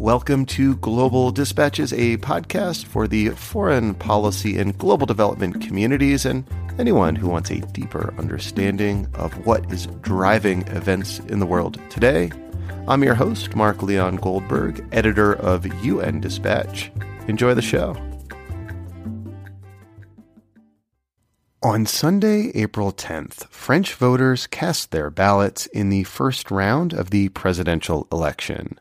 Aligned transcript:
Welcome 0.00 0.46
to 0.46 0.76
Global 0.76 1.30
Dispatches, 1.30 1.92
a 1.92 2.16
podcast 2.16 2.86
for 2.86 3.06
the 3.06 3.28
foreign 3.28 3.92
policy 3.94 4.56
and 4.56 4.76
global 4.78 5.04
development 5.04 5.60
communities 5.60 6.24
and 6.24 6.48
anyone 6.78 7.14
who 7.14 7.28
wants 7.28 7.50
a 7.50 7.60
deeper 7.60 8.14
understanding 8.16 9.06
of 9.12 9.34
what 9.44 9.70
is 9.70 9.88
driving 10.00 10.66
events 10.68 11.18
in 11.28 11.38
the 11.38 11.44
world 11.44 11.78
today. 11.90 12.32
I'm 12.88 13.04
your 13.04 13.14
host, 13.14 13.54
Mark 13.54 13.82
Leon 13.82 14.16
Goldberg, 14.16 14.82
editor 14.90 15.34
of 15.34 15.66
UN 15.84 16.18
Dispatch. 16.22 16.90
Enjoy 17.28 17.52
the 17.52 17.60
show. 17.60 17.94
On 21.62 21.84
Sunday, 21.84 22.52
April 22.54 22.90
10th, 22.90 23.46
French 23.50 23.92
voters 23.92 24.46
cast 24.46 24.92
their 24.92 25.10
ballots 25.10 25.66
in 25.66 25.90
the 25.90 26.04
first 26.04 26.50
round 26.50 26.94
of 26.94 27.10
the 27.10 27.28
presidential 27.28 28.08
election. 28.10 28.79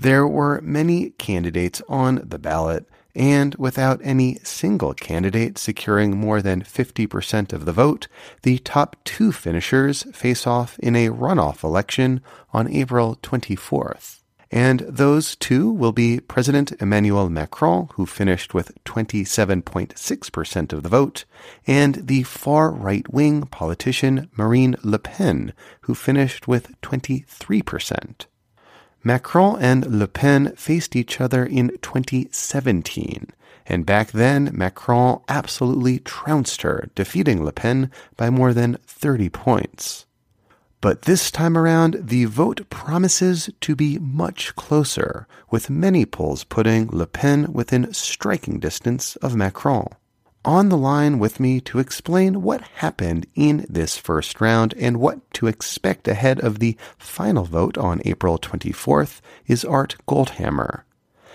There 0.00 0.28
were 0.28 0.60
many 0.60 1.10
candidates 1.10 1.82
on 1.88 2.22
the 2.24 2.38
ballot, 2.38 2.88
and 3.16 3.56
without 3.56 4.00
any 4.04 4.36
single 4.44 4.94
candidate 4.94 5.58
securing 5.58 6.16
more 6.16 6.40
than 6.40 6.62
50% 6.62 7.52
of 7.52 7.64
the 7.64 7.72
vote, 7.72 8.06
the 8.42 8.58
top 8.58 8.94
two 9.02 9.32
finishers 9.32 10.04
face 10.12 10.46
off 10.46 10.78
in 10.78 10.94
a 10.94 11.08
runoff 11.08 11.64
election 11.64 12.20
on 12.52 12.72
April 12.72 13.18
24th. 13.24 14.20
And 14.52 14.86
those 14.88 15.34
two 15.34 15.68
will 15.68 15.90
be 15.90 16.20
President 16.20 16.80
Emmanuel 16.80 17.28
Macron, 17.28 17.88
who 17.94 18.06
finished 18.06 18.54
with 18.54 18.72
27.6% 18.84 20.72
of 20.72 20.84
the 20.84 20.88
vote, 20.88 21.24
and 21.66 22.06
the 22.06 22.22
far 22.22 22.70
right 22.70 23.12
wing 23.12 23.46
politician 23.46 24.30
Marine 24.36 24.76
Le 24.84 25.00
Pen, 25.00 25.54
who 25.80 25.94
finished 25.96 26.46
with 26.46 26.80
23%. 26.82 28.26
Macron 29.04 29.60
and 29.60 29.86
Le 29.86 30.08
Pen 30.08 30.54
faced 30.56 30.96
each 30.96 31.20
other 31.20 31.44
in 31.44 31.68
2017, 31.82 33.28
and 33.66 33.86
back 33.86 34.10
then 34.10 34.50
Macron 34.52 35.20
absolutely 35.28 35.98
trounced 36.00 36.62
her, 36.62 36.88
defeating 36.94 37.44
Le 37.44 37.52
Pen 37.52 37.90
by 38.16 38.30
more 38.30 38.52
than 38.52 38.78
30 38.86 39.28
points. 39.28 40.06
But 40.80 41.02
this 41.02 41.30
time 41.30 41.58
around, 41.58 41.96
the 42.08 42.26
vote 42.26 42.70
promises 42.70 43.50
to 43.62 43.74
be 43.74 43.98
much 43.98 44.54
closer, 44.54 45.26
with 45.50 45.70
many 45.70 46.06
polls 46.06 46.44
putting 46.44 46.88
Le 46.88 47.06
Pen 47.06 47.52
within 47.52 47.92
striking 47.92 48.60
distance 48.60 49.16
of 49.16 49.34
Macron. 49.34 49.88
On 50.48 50.70
the 50.70 50.78
line 50.78 51.18
with 51.18 51.38
me 51.38 51.60
to 51.60 51.78
explain 51.78 52.40
what 52.40 52.62
happened 52.76 53.26
in 53.34 53.66
this 53.68 53.98
first 53.98 54.40
round 54.40 54.72
and 54.78 54.96
what 54.96 55.30
to 55.34 55.46
expect 55.46 56.08
ahead 56.08 56.40
of 56.40 56.58
the 56.58 56.74
final 56.96 57.44
vote 57.44 57.76
on 57.76 58.00
April 58.06 58.38
24th 58.38 59.20
is 59.46 59.62
Art 59.62 59.96
Goldhammer. 60.08 60.84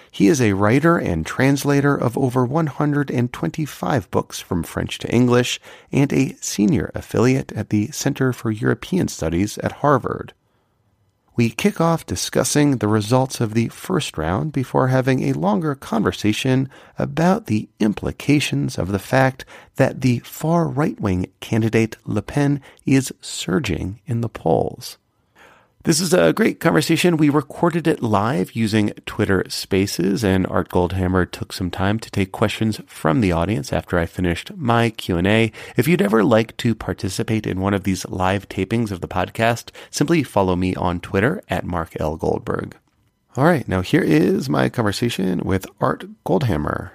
He 0.10 0.30
is 0.30 0.42
a 0.42 0.54
writer 0.54 0.98
and 0.98 1.28
translator 1.28 1.96
of 1.96 2.18
over 2.18 2.44
125 2.44 4.10
books 4.10 4.40
from 4.40 4.64
French 4.64 4.98
to 4.98 5.14
English 5.14 5.60
and 5.92 6.12
a 6.12 6.36
senior 6.42 6.90
affiliate 6.96 7.52
at 7.52 7.70
the 7.70 7.92
Center 7.92 8.34
for 8.34 8.50
European 8.50 9.08
Studies 9.10 9.60
at 9.60 9.74
Harvard. 9.84 10.34
We 11.36 11.50
kick 11.50 11.82
off 11.82 12.06
discussing 12.06 12.78
the 12.78 12.88
results 12.88 13.42
of 13.42 13.56
the 13.56 13.70
first 13.70 14.20
round 14.20 14.52
before 14.52 14.90
having 14.90 15.24
a 15.24 15.34
longer 15.34 15.74
conversation 15.74 16.70
about 17.00 17.48
the 17.48 17.70
implications 17.80 18.78
of 18.78 18.92
the 18.92 19.00
fact 19.00 19.44
that 19.78 20.02
the 20.02 20.20
far 20.20 20.68
right 20.68 21.00
wing 21.00 21.26
candidate 21.40 21.98
Le 22.06 22.22
Pen 22.22 22.62
is 22.86 23.12
surging 23.20 24.00
in 24.06 24.22
the 24.22 24.30
polls. 24.30 25.00
This 25.86 26.00
is 26.00 26.14
a 26.14 26.32
great 26.32 26.62
conversation. 26.62 27.18
We 27.18 27.28
recorded 27.28 27.88
it 27.88 28.02
live 28.02 28.54
using 28.54 28.94
Twitter 29.06 29.44
Spaces, 29.50 30.24
and 30.24 30.48
Art 30.48 30.70
Goldhammer 30.70 31.30
took 31.30 31.52
some 31.52 31.70
time 31.70 32.00
to 32.00 32.10
take 32.10 32.32
questions 32.32 32.80
from 32.88 33.20
the 33.20 33.34
audience 33.34 33.74
after 33.74 34.00
I 34.00 34.06
finished 34.06 34.56
my 34.56 34.92
Q&A. 34.92 35.52
If 35.76 35.86
you'd 35.86 36.02
ever 36.02 36.24
like 36.24 36.56
to 36.56 36.74
participate 36.74 37.46
in 37.46 37.60
one 37.60 37.74
of 37.74 37.84
these 37.84 38.08
live 38.08 38.48
tapings 38.48 38.92
of 38.92 39.02
the 39.02 39.10
podcast, 39.10 39.72
simply 39.92 40.24
follow 40.24 40.56
me 40.56 40.74
on 40.76 41.02
Twitter 41.02 41.44
at 41.50 41.66
Mark 41.66 42.00
L. 42.00 42.16
Goldberg. 42.16 42.78
All 43.36 43.44
right, 43.44 43.68
now 43.68 43.82
here 43.82 44.04
is 44.04 44.48
my 44.48 44.70
conversation 44.70 45.40
with 45.40 45.66
Art 45.82 46.06
Goldhammer. 46.26 46.92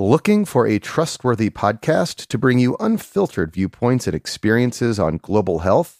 Looking 0.00 0.44
for 0.44 0.66
a 0.66 0.80
trustworthy 0.80 1.48
podcast 1.48 2.26
to 2.26 2.38
bring 2.38 2.58
you 2.58 2.76
unfiltered 2.80 3.52
viewpoints 3.52 4.08
and 4.08 4.16
experiences 4.16 4.98
on 4.98 5.18
global 5.18 5.60
health? 5.60 5.99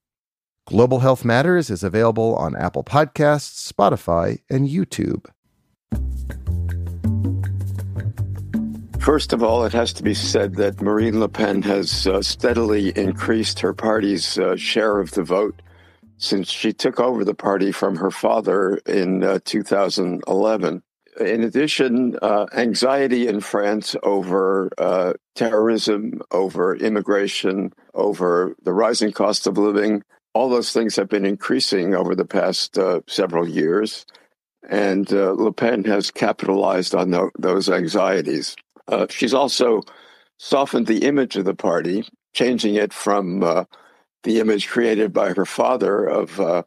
Global 0.67 0.99
Health 0.99 1.25
Matters 1.25 1.69
is 1.69 1.83
available 1.83 2.35
on 2.35 2.55
Apple 2.55 2.83
Podcasts, 2.83 3.71
Spotify, 3.71 4.41
and 4.49 4.69
YouTube. 4.69 5.25
First 8.99 9.33
of 9.33 9.41
all, 9.41 9.65
it 9.65 9.73
has 9.73 9.91
to 9.93 10.03
be 10.03 10.13
said 10.13 10.55
that 10.55 10.79
Marine 10.79 11.19
Le 11.19 11.27
Pen 11.27 11.63
has 11.63 12.05
uh, 12.05 12.21
steadily 12.21 12.89
increased 12.95 13.59
her 13.59 13.73
party's 13.73 14.37
uh, 14.37 14.55
share 14.55 14.99
of 14.99 15.11
the 15.11 15.23
vote 15.23 15.59
since 16.17 16.51
she 16.51 16.71
took 16.71 16.99
over 16.99 17.25
the 17.25 17.33
party 17.33 17.71
from 17.71 17.95
her 17.95 18.11
father 18.11 18.75
in 18.85 19.23
uh, 19.23 19.39
2011. 19.43 20.83
In 21.19 21.43
addition, 21.43 22.15
uh, 22.21 22.45
anxiety 22.53 23.27
in 23.27 23.41
France 23.41 23.95
over 24.03 24.69
uh, 24.77 25.13
terrorism, 25.33 26.21
over 26.31 26.75
immigration, 26.75 27.73
over 27.95 28.55
the 28.61 28.71
rising 28.71 29.11
cost 29.11 29.47
of 29.47 29.57
living 29.57 30.03
all 30.33 30.49
those 30.49 30.71
things 30.71 30.95
have 30.95 31.09
been 31.09 31.25
increasing 31.25 31.95
over 31.95 32.15
the 32.15 32.25
past 32.25 32.77
uh, 32.77 33.01
several 33.07 33.47
years. 33.47 34.05
And 34.69 35.11
uh, 35.11 35.31
Le 35.31 35.51
Pen 35.51 35.83
has 35.85 36.11
capitalized 36.11 36.95
on 36.95 37.11
the, 37.11 37.31
those 37.37 37.69
anxieties. 37.69 38.55
Uh, 38.87 39.07
she's 39.09 39.33
also 39.33 39.81
softened 40.37 40.87
the 40.87 41.05
image 41.05 41.35
of 41.35 41.45
the 41.45 41.55
party, 41.55 42.07
changing 42.33 42.75
it 42.75 42.93
from 42.93 43.43
uh, 43.43 43.65
the 44.23 44.39
image 44.39 44.69
created 44.69 45.11
by 45.11 45.33
her 45.33 45.45
father 45.45 46.05
of 46.05 46.39
uh, 46.39 46.63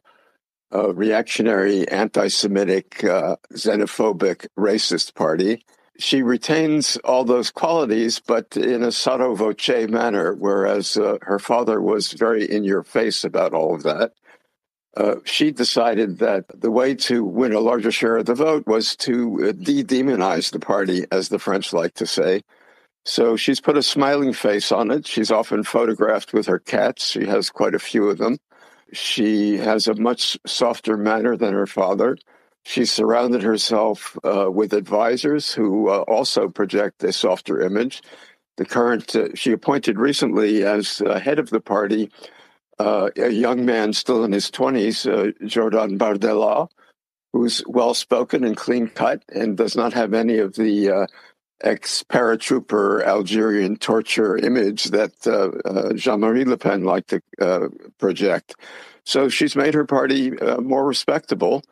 a 0.71 0.93
reactionary, 0.93 1.87
anti 1.87 2.27
Semitic, 2.27 3.03
uh, 3.03 3.37
xenophobic, 3.53 4.47
racist 4.57 5.15
party 5.15 5.63
she 5.97 6.21
retains 6.21 6.97
all 6.97 7.23
those 7.23 7.51
qualities, 7.51 8.19
but 8.19 8.57
in 8.57 8.83
a 8.83 8.91
sotto 8.91 9.35
voce 9.35 9.89
manner, 9.89 10.33
whereas 10.35 10.97
uh, 10.97 11.17
her 11.21 11.39
father 11.39 11.81
was 11.81 12.13
very 12.13 12.49
in 12.49 12.63
your 12.63 12.83
face 12.83 13.23
about 13.23 13.53
all 13.53 13.73
of 13.73 13.83
that. 13.83 14.13
Uh, 14.97 15.15
she 15.25 15.51
decided 15.51 16.19
that 16.19 16.45
the 16.61 16.71
way 16.71 16.95
to 16.95 17.23
win 17.23 17.53
a 17.53 17.59
larger 17.59 17.91
share 17.91 18.17
of 18.17 18.25
the 18.25 18.35
vote 18.35 18.65
was 18.65 18.95
to 18.95 19.49
uh, 19.49 19.51
de 19.51 19.83
demonize 19.83 20.51
the 20.51 20.59
party, 20.59 21.05
as 21.11 21.29
the 21.29 21.39
French 21.39 21.73
like 21.73 21.93
to 21.93 22.05
say. 22.05 22.41
So 23.03 23.35
she's 23.35 23.61
put 23.61 23.77
a 23.77 23.83
smiling 23.83 24.33
face 24.33 24.71
on 24.71 24.91
it. 24.91 25.05
She's 25.05 25.31
often 25.31 25.63
photographed 25.63 26.33
with 26.33 26.47
her 26.47 26.59
cats. 26.59 27.09
She 27.11 27.25
has 27.25 27.49
quite 27.49 27.75
a 27.75 27.79
few 27.79 28.09
of 28.09 28.17
them. 28.17 28.37
She 28.93 29.57
has 29.57 29.87
a 29.87 29.95
much 29.95 30.37
softer 30.45 30.97
manner 30.97 31.35
than 31.35 31.53
her 31.53 31.67
father. 31.67 32.17
She 32.65 32.85
surrounded 32.85 33.43
herself 33.43 34.17
uh, 34.23 34.49
with 34.51 34.73
advisors 34.73 35.53
who 35.53 35.87
uh, 35.87 35.99
also 36.07 36.49
project 36.49 37.03
a 37.03 37.13
softer 37.13 37.61
image. 37.61 38.01
The 38.57 38.65
current, 38.65 39.15
uh, 39.15 39.27
she 39.35 39.51
appointed 39.51 39.99
recently 39.99 40.63
as 40.63 40.97
head 40.97 41.37
of 41.37 41.51
the 41.51 41.59
party 41.61 42.09
uh, 42.79 43.11
a 43.17 43.29
young 43.29 43.65
man 43.65 43.93
still 43.93 44.23
in 44.23 44.31
his 44.31 44.49
20s, 44.49 45.05
uh, 45.07 45.45
Jordan 45.45 45.99
Bardella, 45.99 46.67
who's 47.33 47.63
well 47.67 47.93
spoken 47.93 48.43
and 48.43 48.57
clean 48.57 48.87
cut 48.87 49.23
and 49.29 49.55
does 49.55 49.75
not 49.75 49.93
have 49.93 50.15
any 50.15 50.39
of 50.39 50.55
the 50.55 50.89
uh, 50.89 51.07
ex 51.61 52.03
paratrooper 52.03 53.05
Algerian 53.05 53.77
torture 53.77 54.37
image 54.37 54.85
that 54.85 55.93
Jean 55.95 56.19
Marie 56.19 56.45
Le 56.45 56.57
Pen 56.57 56.83
liked 56.83 57.11
to 57.11 57.69
project. 57.99 58.55
So 59.05 59.29
she's 59.29 59.55
made 59.55 59.75
her 59.75 59.85
party 59.85 60.31
more 60.59 60.85
respectable 60.85 61.63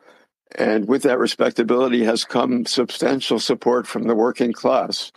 and 0.54 0.86
with 0.86 1.02
that 1.02 1.18
respectability 1.18 2.04
has 2.04 2.24
come 2.24 2.66
substantial 2.66 3.38
support 3.38 3.86
from 3.86 4.04
the 4.04 4.14
working 4.14 4.52
class. 4.52 5.12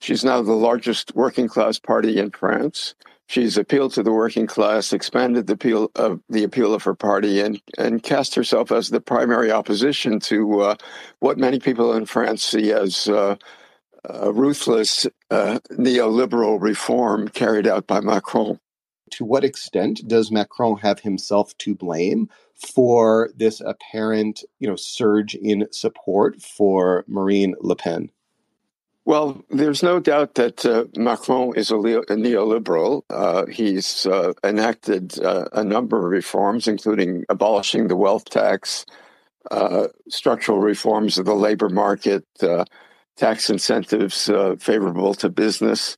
She's 0.00 0.24
now 0.24 0.42
the 0.42 0.52
largest 0.52 1.14
working 1.14 1.48
class 1.48 1.78
party 1.78 2.18
in 2.18 2.30
France. 2.30 2.94
She's 3.26 3.56
appealed 3.56 3.92
to 3.92 4.02
the 4.02 4.12
working 4.12 4.46
class, 4.46 4.92
expanded 4.92 5.46
the 5.46 5.52
appeal 5.52 5.90
of 5.94 6.20
the 6.28 6.42
appeal 6.42 6.74
of 6.74 6.82
her 6.82 6.94
party, 6.94 7.40
and 7.40 7.60
and 7.78 8.02
cast 8.02 8.34
herself 8.34 8.72
as 8.72 8.88
the 8.88 9.00
primary 9.00 9.52
opposition 9.52 10.18
to 10.20 10.60
uh, 10.62 10.74
what 11.20 11.38
many 11.38 11.60
people 11.60 11.92
in 11.92 12.06
France 12.06 12.42
see 12.42 12.72
as 12.72 13.06
uh, 13.08 13.36
uh, 14.08 14.32
ruthless 14.32 15.06
uh, 15.30 15.60
neoliberal 15.72 16.60
reform 16.60 17.28
carried 17.28 17.68
out 17.68 17.86
by 17.86 18.00
Macron. 18.00 18.58
To 19.12 19.24
what 19.24 19.44
extent 19.44 20.02
does 20.08 20.32
Macron 20.32 20.78
have 20.78 21.00
himself 21.00 21.56
to 21.58 21.74
blame 21.74 22.28
for 22.60 23.30
this 23.36 23.60
apparent, 23.60 24.44
you 24.58 24.68
know, 24.68 24.76
surge 24.76 25.34
in 25.34 25.66
support 25.72 26.40
for 26.42 27.04
Marine 27.08 27.54
Le 27.60 27.76
Pen? 27.76 28.10
Well, 29.06 29.42
there's 29.50 29.82
no 29.82 29.98
doubt 29.98 30.34
that 30.34 30.64
uh, 30.64 30.84
Macron 30.94 31.56
is 31.56 31.70
a, 31.70 31.76
leo- 31.76 32.02
a 32.02 32.14
neoliberal. 32.14 33.02
Uh, 33.08 33.46
he's 33.46 34.06
uh, 34.06 34.34
enacted 34.44 35.18
uh, 35.24 35.46
a 35.52 35.64
number 35.64 35.98
of 35.98 36.04
reforms, 36.04 36.68
including 36.68 37.24
abolishing 37.28 37.88
the 37.88 37.96
wealth 37.96 38.26
tax, 38.26 38.84
uh, 39.50 39.88
structural 40.08 40.60
reforms 40.60 41.16
of 41.16 41.24
the 41.24 41.34
labor 41.34 41.70
market, 41.70 42.24
uh, 42.42 42.64
tax 43.16 43.50
incentives 43.50 44.30
favorable 44.58 45.14
to 45.14 45.28
business. 45.28 45.96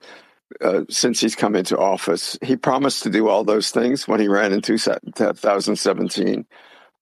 Since 0.88 1.20
he's 1.20 1.36
come 1.36 1.56
into 1.56 1.78
office, 1.78 2.38
he 2.42 2.56
promised 2.56 3.02
to 3.02 3.10
do 3.10 3.28
all 3.28 3.44
those 3.44 3.70
things 3.70 4.06
when 4.06 4.20
he 4.20 4.28
ran 4.28 4.52
in 4.52 4.62
2017, 4.62 6.46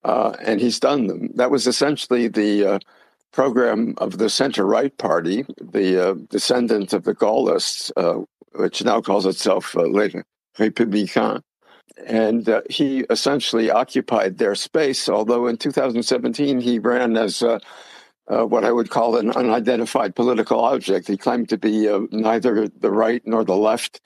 and 0.05 0.61
he's 0.61 0.81
done 0.81 1.06
them. 1.06 1.31
That 1.35 1.50
was 1.50 1.67
essentially 1.67 2.29
the 2.29 2.81
program 3.32 3.94
of 3.99 4.19
the 4.19 4.29
center 4.29 4.67
right 4.67 4.97
party, 4.99 5.44
the 5.61 6.11
uh, 6.11 6.14
descendant 6.29 6.93
of 6.93 7.05
the 7.05 7.14
Gaullists, 7.14 7.93
uh, 7.97 8.20
which 8.55 8.85
now 8.85 9.00
calls 9.00 9.26
itself 9.26 9.76
uh, 9.76 9.82
Les 9.82 10.14
Républicains. 10.58 11.43
And 12.06 12.49
uh, 12.49 12.62
he 12.70 13.00
essentially 13.11 13.70
occupied 13.70 14.38
their 14.38 14.55
space, 14.55 15.08
although 15.08 15.47
in 15.47 15.58
2017 15.58 16.61
he 16.61 16.79
ran 16.79 17.17
as 17.17 17.43
uh, 18.31 18.43
uh, 18.43 18.47
what 18.47 18.65
I 18.65 18.73
would 18.73 18.91
call 18.91 19.17
an 19.17 19.31
unidentified 19.31 20.15
political 20.15 20.61
object. 20.61 21.09
He 21.09 21.17
claimed 21.17 21.49
to 21.50 21.59
be 21.59 21.88
uh, 21.88 22.00
neither 22.11 22.69
the 22.69 22.91
right 22.91 23.23
nor 23.27 23.44
the 23.44 23.56
left. 23.56 24.00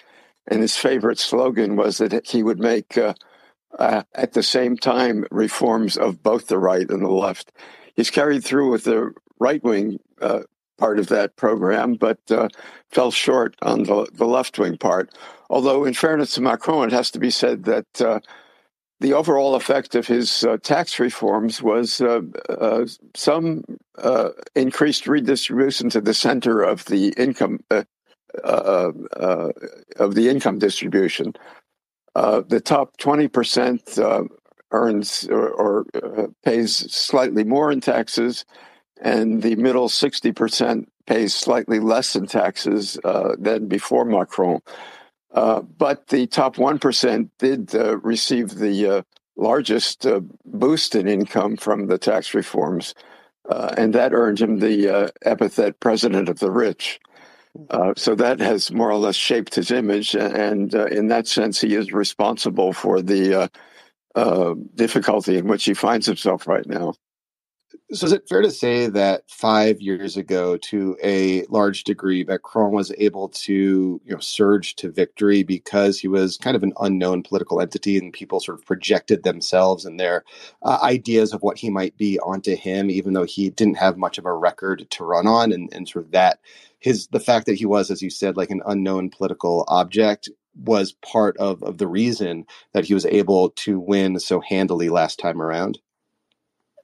And 0.46 0.60
his 0.60 0.76
favorite 0.76 1.18
slogan 1.18 1.76
was 1.76 1.98
that 1.98 2.26
he 2.26 2.42
would 2.42 2.58
make, 2.58 2.98
at 3.78 4.32
the 4.32 4.42
same 4.42 4.76
time, 4.76 5.24
reforms 5.30 5.96
of 5.96 6.22
both 6.22 6.48
the 6.48 6.58
right 6.58 6.88
and 6.90 7.02
the 7.02 7.10
left 7.10 7.50
he's 7.94 8.10
carried 8.10 8.44
through 8.44 8.70
with 8.70 8.84
the 8.84 9.12
right 9.38 9.62
wing 9.62 9.98
uh, 10.20 10.40
part 10.78 10.98
of 10.98 11.08
that 11.08 11.36
program, 11.36 11.94
but 11.94 12.18
uh, 12.30 12.48
fell 12.90 13.10
short 13.10 13.56
on 13.62 13.84
the, 13.84 14.06
the 14.12 14.26
left 14.26 14.58
wing 14.58 14.76
part. 14.76 15.10
Although, 15.48 15.84
in 15.84 15.94
fairness 15.94 16.34
to 16.34 16.40
Macron, 16.40 16.88
it 16.88 16.92
has 16.92 17.10
to 17.12 17.18
be 17.18 17.30
said 17.30 17.64
that 17.64 18.00
uh, 18.00 18.20
the 19.00 19.12
overall 19.12 19.54
effect 19.54 19.94
of 19.94 20.06
his 20.06 20.44
uh, 20.44 20.56
tax 20.62 20.98
reforms 20.98 21.62
was 21.62 22.00
uh, 22.00 22.20
uh, 22.48 22.86
some 23.14 23.64
increased 24.54 25.06
redistribution 25.06 25.90
to 25.90 26.00
the 26.00 26.14
center 26.14 26.62
of 26.62 26.84
the 26.86 27.14
income 27.16 27.60
of 27.70 28.94
the 30.14 30.28
income 30.28 30.58
distribution. 30.58 31.34
the 32.14 32.62
top 32.64 32.96
twenty 32.96 33.28
percent 33.28 33.98
earns 34.74 35.26
or, 35.28 35.48
or 35.48 35.86
uh, 36.02 36.26
pays 36.44 36.74
slightly 36.92 37.44
more 37.44 37.70
in 37.70 37.80
taxes, 37.80 38.44
and 39.00 39.42
the 39.42 39.54
middle 39.56 39.88
60% 39.88 40.86
pays 41.06 41.34
slightly 41.34 41.78
less 41.80 42.16
in 42.16 42.26
taxes 42.26 42.98
uh, 43.04 43.36
than 43.38 43.68
before 43.68 44.04
Macron. 44.04 44.60
Uh, 45.32 45.62
but 45.62 46.08
the 46.08 46.26
top 46.26 46.56
1% 46.56 47.30
did 47.38 47.74
uh, 47.74 47.96
receive 47.98 48.56
the 48.56 48.86
uh, 48.86 49.02
largest 49.36 50.06
uh, 50.06 50.20
boost 50.44 50.94
in 50.94 51.08
income 51.08 51.56
from 51.56 51.86
the 51.86 51.98
tax 51.98 52.34
reforms, 52.34 52.94
and 53.48 53.94
that 53.94 54.12
earned 54.12 54.40
him 54.40 54.58
the 54.58 55.12
epithet 55.22 55.80
president 55.80 56.28
of 56.28 56.38
the 56.38 56.50
rich. 56.50 57.00
Uh, 57.70 57.94
so 57.96 58.14
that 58.16 58.40
has 58.40 58.72
more 58.72 58.90
or 58.90 58.96
less 58.96 59.14
shaped 59.14 59.54
his 59.54 59.70
image, 59.70 60.14
and 60.16 60.74
uh, 60.74 60.86
in 60.86 61.08
that 61.08 61.28
sense, 61.28 61.60
he 61.60 61.74
is 61.74 61.92
responsible 61.92 62.72
for 62.72 63.00
the 63.00 63.42
uh, 63.42 63.48
uh, 64.16 64.54
difficulty 64.74 65.38
in 65.38 65.46
which 65.46 65.64
he 65.64 65.72
finds 65.72 66.06
himself 66.06 66.48
right 66.48 66.66
now. 66.66 66.94
So, 67.92 68.06
is 68.06 68.12
it 68.12 68.28
fair 68.28 68.42
to 68.42 68.50
say 68.50 68.88
that 68.88 69.22
five 69.30 69.80
years 69.80 70.16
ago, 70.16 70.56
to 70.58 70.96
a 71.02 71.44
large 71.46 71.84
degree, 71.84 72.24
Macron 72.24 72.72
was 72.72 72.92
able 72.98 73.28
to 73.30 74.00
you 74.04 74.12
know 74.14 74.18
surge 74.20 74.74
to 74.76 74.90
victory 74.90 75.42
because 75.42 75.98
he 76.00 76.08
was 76.08 76.36
kind 76.38 76.56
of 76.56 76.62
an 76.62 76.72
unknown 76.80 77.22
political 77.22 77.60
entity, 77.60 77.98
and 77.98 78.12
people 78.12 78.40
sort 78.40 78.58
of 78.58 78.66
projected 78.66 79.22
themselves 79.22 79.84
and 79.84 80.00
their 80.00 80.24
uh, 80.62 80.78
ideas 80.82 81.32
of 81.32 81.42
what 81.42 81.58
he 81.58 81.70
might 81.70 81.96
be 81.96 82.18
onto 82.20 82.56
him, 82.56 82.90
even 82.90 83.12
though 83.14 83.24
he 83.24 83.50
didn't 83.50 83.78
have 83.78 83.96
much 83.96 84.18
of 84.18 84.26
a 84.26 84.34
record 84.34 84.86
to 84.90 85.04
run 85.04 85.26
on, 85.26 85.52
and, 85.52 85.68
and 85.72 85.88
sort 85.88 86.04
of 86.04 86.10
that 86.12 86.40
his 86.80 87.06
the 87.08 87.20
fact 87.20 87.46
that 87.46 87.56
he 87.56 87.66
was, 87.66 87.90
as 87.90 88.02
you 88.02 88.10
said, 88.10 88.36
like 88.36 88.50
an 88.50 88.62
unknown 88.66 89.10
political 89.10 89.64
object 89.68 90.28
was 90.56 90.92
part 90.92 91.36
of, 91.38 91.62
of 91.62 91.78
the 91.78 91.86
reason 91.88 92.46
that 92.72 92.84
he 92.84 92.94
was 92.94 93.06
able 93.06 93.50
to 93.50 93.80
win 93.80 94.18
so 94.20 94.40
handily 94.40 94.88
last 94.88 95.18
time 95.18 95.40
around? 95.42 95.78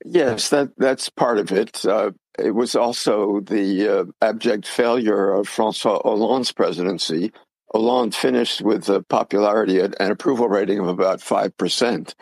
Yes, 0.04 0.48
that 0.50 0.70
that's 0.76 1.08
part 1.08 1.38
of 1.38 1.52
it. 1.52 1.84
Uh, 1.84 2.12
it 2.38 2.52
was 2.52 2.74
also 2.74 3.40
the 3.40 4.00
uh, 4.00 4.04
abject 4.22 4.66
failure 4.66 5.32
of 5.32 5.48
Francois 5.48 6.00
Hollande's 6.02 6.52
presidency. 6.52 7.32
Hollande 7.72 8.14
finished 8.14 8.62
with 8.62 8.88
a 8.88 9.02
popularity 9.02 9.78
and 9.80 9.94
approval 10.00 10.48
rating 10.48 10.78
of 10.78 10.88
about 10.88 11.20
five 11.20 11.56
percent. 11.56 12.14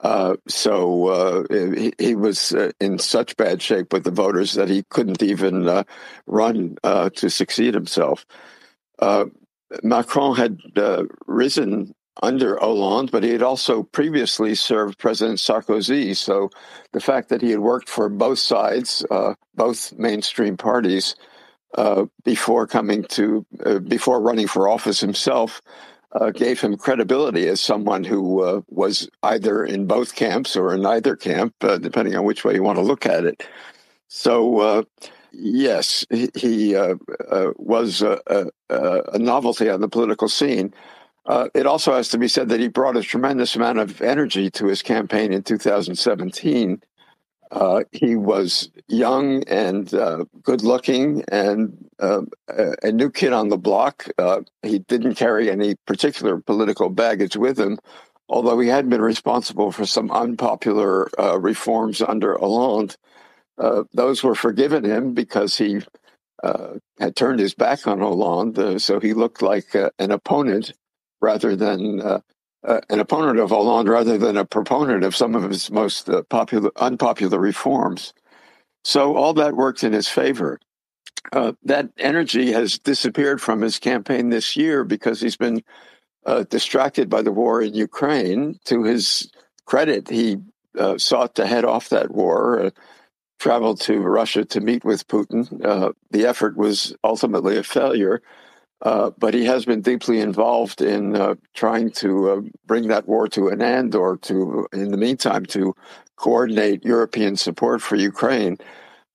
Uh, 0.00 0.36
so 0.48 1.08
uh, 1.08 1.44
he, 1.50 1.92
he, 1.98 2.14
was 2.14 2.54
uh, 2.54 2.70
in 2.80 2.98
such 2.98 3.36
bad 3.36 3.60
shape 3.60 3.92
with 3.92 4.02
the 4.02 4.10
voters 4.10 4.54
that 4.54 4.70
he 4.70 4.82
couldn't 4.88 5.22
even 5.22 5.68
uh, 5.68 5.82
run 6.26 6.74
to 6.82 7.28
succeed 7.28 7.74
himself. 7.74 8.24
Macron 9.82 10.36
had 10.36 10.58
uh, 10.76 11.04
risen 11.26 11.94
under 12.20 12.56
Hollande, 12.58 13.10
but 13.10 13.22
he 13.22 13.30
had 13.30 13.42
also 13.42 13.82
previously 13.82 14.54
served 14.54 14.98
President 14.98 15.38
Sarkozy. 15.38 16.16
So 16.16 16.50
the 16.92 17.00
fact 17.00 17.28
that 17.28 17.42
he 17.42 17.50
had 17.50 17.60
worked 17.60 17.88
for 17.88 18.08
both 18.08 18.38
sides, 18.38 19.04
uh, 19.10 19.34
both 19.54 19.92
mainstream 19.98 20.56
parties, 20.56 21.14
uh, 21.76 22.06
before 22.24 22.66
coming 22.66 23.04
to, 23.04 23.46
uh, 23.64 23.78
before 23.78 24.20
running 24.20 24.46
for 24.46 24.68
office 24.68 25.00
himself, 25.00 25.62
uh, 26.12 26.30
gave 26.30 26.60
him 26.60 26.76
credibility 26.76 27.46
as 27.46 27.60
someone 27.60 28.02
who 28.02 28.42
uh, 28.42 28.60
was 28.68 29.08
either 29.22 29.64
in 29.64 29.86
both 29.86 30.16
camps 30.16 30.56
or 30.56 30.74
in 30.74 30.84
either 30.84 31.14
camp, 31.14 31.54
depending 31.60 32.16
on 32.16 32.24
which 32.24 32.44
way 32.44 32.54
you 32.54 32.62
want 32.64 32.76
to 32.76 32.84
look 32.84 33.06
at 33.06 33.24
it. 33.24 33.46
So 34.08 34.84
Yes, 35.32 36.04
he, 36.10 36.28
he 36.34 36.76
uh, 36.76 36.96
uh, 37.28 37.52
was 37.56 38.02
a, 38.02 38.20
a, 38.26 38.46
a, 39.12 39.18
novelty 39.18 39.68
on 39.68 39.80
the 39.80 39.88
political 39.88 40.28
scene. 40.28 40.74
Uh, 41.26 41.48
it 41.54 41.66
also 41.66 41.94
has 41.94 42.08
to 42.08 42.18
be 42.18 42.28
said 42.28 42.48
that 42.48 42.60
he 42.60 42.68
brought 42.68 42.96
a 42.96 43.02
tremendous 43.02 43.54
amount 43.54 43.78
of 43.78 44.00
energy 44.00 44.50
to 44.50 44.66
his 44.66 44.82
campaign 44.82 45.32
in 45.32 45.42
2017. 45.42 46.82
Uh, 47.50 47.82
he 47.92 48.16
was 48.16 48.70
young 48.88 49.42
and 49.44 49.92
uh, 49.92 50.24
good 50.42 50.62
looking 50.62 51.24
and 51.30 51.88
uh, 51.98 52.22
a 52.82 52.92
new 52.92 53.10
kid 53.10 53.32
on 53.32 53.48
the 53.48 53.58
block. 53.58 54.08
he 54.62 54.78
didn't 54.78 55.16
carry 55.16 55.50
any 55.50 55.74
particular 55.86 56.40
political 56.40 56.88
baggage 56.88 57.36
with 57.36 57.58
him, 57.58 57.78
although 58.28 58.58
he 58.58 58.68
had 58.68 58.88
been 58.88 59.02
responsible 59.02 59.72
for 59.72 59.84
some 59.84 60.10
unpopular 60.10 61.08
reforms 61.38 62.00
under 62.00 62.38
Hollande. 62.38 62.96
Uh, 63.60 63.84
those 63.92 64.22
were 64.22 64.34
forgiven 64.34 64.84
him 64.84 65.12
because 65.12 65.58
he 65.58 65.82
uh, 66.42 66.74
had 66.98 67.14
turned 67.14 67.38
his 67.38 67.54
back 67.54 67.86
on 67.86 68.00
Hollande, 68.00 68.58
uh, 68.58 68.78
so 68.78 68.98
he 68.98 69.12
looked 69.12 69.42
like 69.42 69.76
uh, 69.76 69.90
an 69.98 70.10
opponent 70.10 70.72
rather 71.20 71.56
than 71.56 72.00
uh, 72.00 72.20
uh, 72.66 72.80
an 72.90 73.00
opponent 73.00 73.38
of 73.38 73.50
Hollande 73.50 73.88
rather 73.88 74.18
than 74.18 74.36
a 74.36 74.44
proponent 74.44 75.04
of 75.04 75.16
some 75.16 75.34
of 75.34 75.48
his 75.50 75.70
most 75.70 76.08
uh, 76.08 76.22
popular 76.24 76.70
unpopular 76.76 77.38
reforms. 77.38 78.12
So 78.84 79.16
all 79.16 79.34
that 79.34 79.56
worked 79.56 79.84
in 79.84 79.92
his 79.92 80.08
favor. 80.08 80.58
Uh, 81.32 81.52
that 81.64 81.90
energy 81.98 82.52
has 82.52 82.78
disappeared 82.78 83.42
from 83.42 83.60
his 83.60 83.78
campaign 83.78 84.30
this 84.30 84.56
year 84.56 84.84
because 84.84 85.20
he's 85.20 85.36
been 85.36 85.62
distracted 86.48 87.10
by 87.10 87.20
the 87.22 87.32
war 87.32 87.60
in 87.60 87.74
Ukraine. 87.74 88.58
To 88.66 88.84
his 88.84 89.30
credit, 89.66 90.08
he 90.08 90.38
sought 90.96 91.34
to 91.34 91.46
head 91.46 91.64
off 91.64 91.90
that 91.90 92.10
war 92.10 92.72
traveled 93.40 93.80
to 93.80 93.98
Russia 93.98 94.44
to 94.44 94.60
meet 94.60 94.84
with 94.84 95.08
Putin. 95.08 95.64
Uh, 95.64 95.92
the 96.10 96.26
effort 96.26 96.56
was 96.56 96.94
ultimately 97.02 97.56
a 97.56 97.62
failure, 97.62 98.22
uh, 98.82 99.10
but 99.18 99.34
he 99.34 99.44
has 99.44 99.64
been 99.64 99.82
deeply 99.82 100.20
involved 100.20 100.80
in 100.80 101.14
uh, 101.14 101.34
trying 101.54 101.90
to 101.90 102.30
uh, 102.30 102.40
bring 102.66 102.88
that 102.88 103.06
war 103.06 103.28
to 103.28 103.48
an 103.48 103.60
end 103.60 103.94
or 103.94 104.16
to, 104.16 104.66
in 104.72 104.90
the 104.90 104.96
meantime, 104.96 105.44
to 105.44 105.74
coordinate 106.16 106.84
European 106.84 107.36
support 107.36 107.82
for 107.82 107.96
Ukraine. 107.96 108.56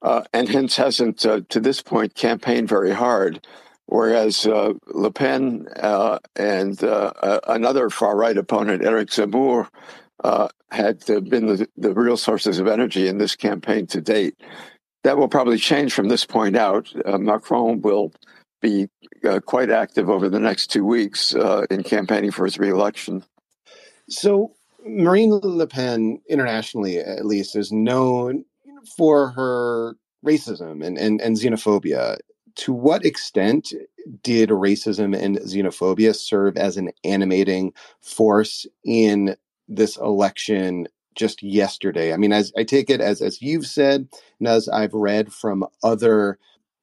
Uh, 0.03 0.23
and 0.33 0.47
hence 0.47 0.75
hasn't, 0.75 1.25
uh, 1.25 1.41
to 1.49 1.59
this 1.59 1.81
point, 1.81 2.13
campaigned 2.13 2.69
very 2.69 2.91
hard. 2.91 3.45
whereas 3.87 4.45
uh, 4.47 4.73
Le 4.87 5.11
Pen 5.11 5.67
and 6.35 6.83
another 7.47 7.89
far 7.89 8.15
right 8.15 8.37
opponent, 8.37 8.83
Eric 8.83 9.09
Zemmour, 9.09 9.67
had 10.71 11.05
been 11.05 11.47
the, 11.47 11.67
the, 11.77 11.93
real 11.93 12.17
sources 12.17 12.59
of 12.59 12.67
energy 12.67 13.07
in 13.07 13.17
this 13.17 13.35
campaign 13.35 13.87
to 13.87 14.01
date. 14.01 14.35
That 15.03 15.17
will 15.17 15.27
probably 15.27 15.59
change 15.59 15.93
from 15.93 16.09
this 16.09 16.25
point 16.25 16.55
out. 16.55 16.91
Macron 17.19 17.81
will 17.81 18.11
be 18.61 18.87
uh, 19.27 19.39
quite 19.39 19.69
active 19.69 20.09
over 20.09 20.29
the 20.29 20.39
next 20.39 20.67
two 20.67 20.85
weeks 20.85 21.33
in 21.69 21.83
campaigning 21.83 22.31
for 22.31 22.45
his 22.45 22.57
reelection. 22.57 23.23
So, 24.09 24.53
Marine 24.85 25.31
Le 25.31 25.67
Pen, 25.67 26.21
internationally 26.29 26.99
at 26.99 27.25
least, 27.25 27.55
is 27.55 27.71
known 27.71 28.45
for 28.97 29.29
her 29.31 29.95
racism 30.25 30.85
and, 30.85 30.97
and, 30.97 31.21
and 31.21 31.37
xenophobia. 31.37 32.17
To 32.55 32.73
what 32.73 33.05
extent 33.05 33.73
did 34.23 34.49
racism 34.49 35.17
and 35.17 35.37
xenophobia 35.39 36.15
serve 36.15 36.55
as 36.55 36.77
an 36.77 36.91
animating 37.03 37.73
force 38.01 38.65
in 38.83 39.35
this 39.67 39.97
election 39.97 40.87
just 41.15 41.41
yesterday? 41.43 42.13
I 42.13 42.17
mean, 42.17 42.31
as 42.31 42.53
I 42.55 42.63
take 42.63 42.89
it 42.89 43.01
as 43.01 43.21
as 43.21 43.41
you've 43.41 43.65
said, 43.65 44.07
and 44.39 44.47
as 44.47 44.69
I've 44.69 44.93
read 44.93 45.33
from 45.33 45.65
other 45.83 46.37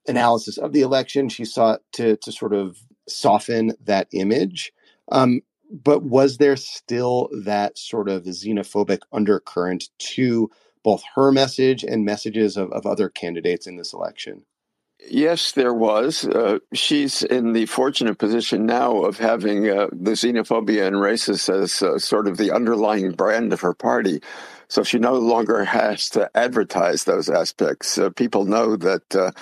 analysis 0.07 0.59
of 0.59 0.73
the 0.73 0.83
election, 0.83 1.29
she 1.29 1.45
sought 1.45 1.81
to 1.93 2.17
to 2.19 2.33
sort 2.33 2.53
of 2.53 2.79
soften 3.09 3.75
that 3.85 4.09
image. 4.13 4.73
Um, 5.11 5.41
but 5.71 6.03
was 6.03 6.37
there 6.37 6.57
still 6.57 7.31
that 7.45 7.79
sort 7.79 8.09
of 8.09 8.25
xenophobic 8.25 9.01
undercurrent 9.13 9.89
to 9.99 10.51
both 10.85 11.03
her 11.15 11.33
message 11.33 11.83
and 11.83 12.05
messages 12.05 12.57
of, 12.57 12.71
of 12.73 12.87
other 12.87 13.09
candidates 13.09 13.67
in 13.67 13.77
this 13.77 13.93
election? 13.93 14.43
Yes, 15.09 15.53
there 15.53 15.75
was. 15.75 16.27
Uh, 16.27 16.59
she's 16.73 17.23
in 17.25 17.55
the 17.55 17.67
fortunate 17.67 18.19
position 18.19 18.67
now 18.67 19.03
of 19.03 19.19
having 19.19 19.69
uh, 19.69 19.89
the 19.91 20.13
xenophobia 20.13 20.87
and 20.87 20.97
racist 20.97 21.53
as 21.53 21.83
uh, 21.83 21.99
sort 21.99 22.29
of 22.29 22.37
the 22.37 22.53
underlying 22.53 23.11
brand 23.11 23.53
of 23.53 23.61
her 23.63 23.75
party. 23.75 24.23
So 24.69 24.85
she 24.85 24.99
no 24.99 25.15
longer 25.15 25.65
has 25.65 26.09
to 26.11 26.31
advertise 26.37 27.05
those 27.05 27.29
aspects. 27.29 27.99
Uh, 27.99 28.11
people 28.11 28.45
know 28.45 28.77
that 28.77 29.17
uh, 29.17 29.33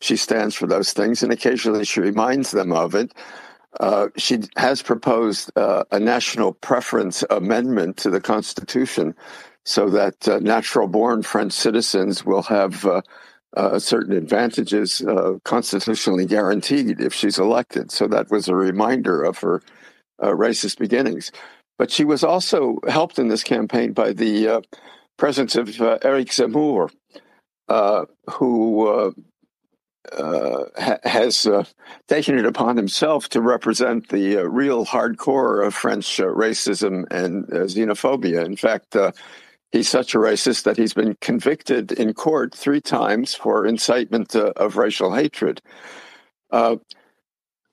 she 0.00 0.16
stands 0.16 0.54
for 0.54 0.66
those 0.66 0.92
things, 0.92 1.22
and 1.22 1.32
occasionally 1.32 1.84
she 1.84 2.00
reminds 2.00 2.50
them 2.50 2.72
of 2.72 2.94
it. 2.94 3.12
Uh, 3.78 4.08
she 4.16 4.40
has 4.56 4.82
proposed 4.82 5.50
a 5.56 6.00
national 6.00 6.54
preference 6.54 7.22
amendment 7.30 7.96
to 7.96 8.10
the 8.10 8.20
Constitution 8.20 9.14
so 9.64 9.88
that 9.88 10.26
natural 10.42 10.88
born 10.88 11.22
French 11.22 11.52
citizens 11.52 12.24
will 12.24 12.42
have 12.42 12.84
uh, 13.56 13.78
certain 13.78 14.16
advantages 14.16 15.02
uh, 15.02 15.34
constitutionally 15.44 16.26
guaranteed 16.26 17.00
if 17.00 17.12
she's 17.12 17.38
elected. 17.38 17.90
So 17.90 18.06
that 18.08 18.30
was 18.30 18.48
a 18.48 18.54
reminder 18.54 19.24
of 19.24 19.38
her 19.38 19.62
uh, 20.22 20.28
racist 20.28 20.78
beginnings. 20.78 21.32
But 21.78 21.90
she 21.90 22.04
was 22.04 22.22
also 22.22 22.78
helped 22.88 23.18
in 23.18 23.28
this 23.28 23.42
campaign 23.42 23.92
by 23.92 24.12
the 24.12 24.48
uh, 24.48 24.60
presence 25.16 25.56
of 25.56 25.80
uh, 25.80 25.98
Eric 26.02 26.28
Zemmour, 26.28 26.90
uh, 30.12 30.64
has 31.04 31.46
taken 32.08 32.38
it 32.38 32.46
upon 32.46 32.76
himself 32.76 33.28
to 33.28 33.40
represent 33.40 34.08
the 34.08 34.36
real 34.48 34.84
hardcore 34.86 35.66
of 35.66 35.74
French 35.74 36.18
racism 36.18 37.04
and 37.10 37.46
xenophobia. 37.46 38.44
In 38.44 38.56
fact, 38.56 38.96
He's 39.72 39.88
such 39.88 40.14
a 40.14 40.18
racist 40.18 40.64
that 40.64 40.76
he's 40.76 40.94
been 40.94 41.16
convicted 41.20 41.92
in 41.92 42.12
court 42.12 42.54
three 42.54 42.80
times 42.80 43.34
for 43.34 43.66
incitement 43.66 44.34
uh, 44.34 44.52
of 44.56 44.76
racial 44.76 45.14
hatred. 45.14 45.62
Uh, 46.50 46.76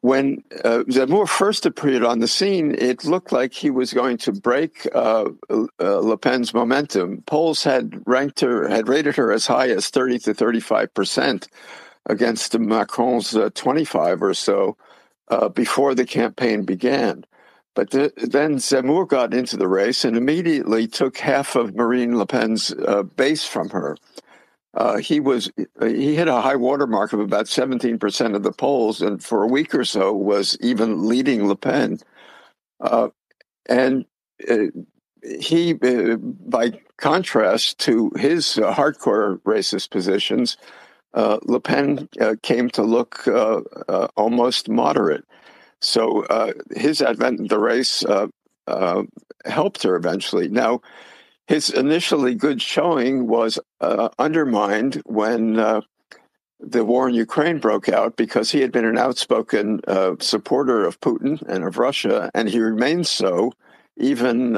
when 0.02 0.44
uh, 0.64 0.84
Zemmour 0.88 1.28
first 1.28 1.66
appeared 1.66 2.04
on 2.04 2.20
the 2.20 2.28
scene, 2.28 2.76
it 2.76 3.04
looked 3.04 3.32
like 3.32 3.52
he 3.52 3.72
was 3.72 3.94
going 3.94 4.18
to 4.20 4.32
break 4.32 4.88
uh, 4.94 5.26
uh, 5.50 5.66
Le 5.80 6.18
Pen's 6.18 6.54
momentum. 6.54 7.24
Polls 7.26 7.64
had 7.64 8.04
ranked 8.06 8.42
her, 8.42 8.68
had 8.68 8.88
rated 8.88 9.16
her 9.16 9.32
as 9.32 9.48
high 9.48 9.70
as 9.70 9.90
30 9.90 10.20
to 10.20 10.34
35 10.36 10.94
percent 10.94 11.48
against 12.08 12.58
Macron's 12.58 13.36
uh, 13.36 13.50
25 13.54 14.24
or 14.24 14.34
so 14.34 14.78
uh, 15.30 15.50
before 15.50 15.94
the 15.94 16.06
campaign 16.06 16.64
began. 16.64 17.26
But 17.76 17.92
the, 17.92 18.12
then 18.16 18.56
Zemmour 18.56 19.08
got 19.08 19.34
into 19.34 19.56
the 19.56 19.68
race 19.68 20.04
and 20.04 20.18
immediately 20.18 20.88
took 20.88 21.18
half 21.18 21.56
of 21.56 21.76
Marine 21.76 22.18
Le 22.18 22.26
Pen's 22.26 22.74
uh, 22.74 23.04
base 23.04 23.46
from 23.46 23.70
her. 23.70 23.98
Uh, 24.74 24.98
he 24.98 25.20
was 25.20 25.52
he 25.82 26.16
hit 26.16 26.28
a 26.28 26.42
high 26.42 26.56
watermark 26.56 27.14
of 27.14 27.20
about 27.20 27.46
17% 27.46 28.36
of 28.36 28.44
the 28.44 28.52
polls, 28.52 29.02
and 29.02 29.24
for 29.24 29.44
a 29.44 29.48
week 29.48 29.74
or 29.74 29.84
so 29.84 30.14
was 30.14 30.58
even 30.60 31.08
leading 31.08 31.48
Le 31.48 31.56
Pen. 31.56 32.00
Uh, 32.80 33.10
and 33.68 34.06
uh, 34.50 34.66
he, 35.40 35.74
by 35.74 36.80
contrast 36.98 37.80
to 37.80 38.12
his 38.18 38.56
hardcore 38.56 39.40
racist 39.42 39.90
positions, 39.90 40.58
Le 41.18 41.60
Pen 41.60 42.08
came 42.42 42.70
to 42.70 42.84
look 42.84 43.28
almost 44.16 44.70
moderate. 44.70 45.26
So 45.82 46.26
uh, 46.26 46.54
his 46.76 47.02
advent 47.02 47.40
in 47.40 47.48
the 47.48 47.60
race 47.60 48.04
uh, 48.06 48.28
uh, 48.66 49.04
helped 49.46 49.84
her 49.84 49.96
eventually. 49.96 50.48
Now, 50.48 50.82
his 51.48 51.70
initially 51.70 52.36
good 52.36 52.62
showing 52.62 53.28
was 53.28 53.60
uh, 53.80 54.10
undermined 54.20 55.02
when 55.06 55.60
uh, 55.60 55.82
the 56.60 56.84
war 56.84 57.08
in 57.08 57.16
Ukraine 57.16 57.60
broke 57.60 57.88
out 57.88 58.18
because 58.18 58.52
he 58.52 58.60
had 58.60 58.72
been 58.72 58.86
an 58.86 58.98
outspoken 58.98 59.80
uh, 59.88 60.16
supporter 60.20 60.86
of 60.86 61.00
Putin 61.00 61.42
and 61.44 61.64
of 61.64 61.78
Russia, 61.78 62.32
and 62.34 62.50
he 62.50 62.60
remains 62.60 63.10
so 63.10 63.54
even 63.96 64.56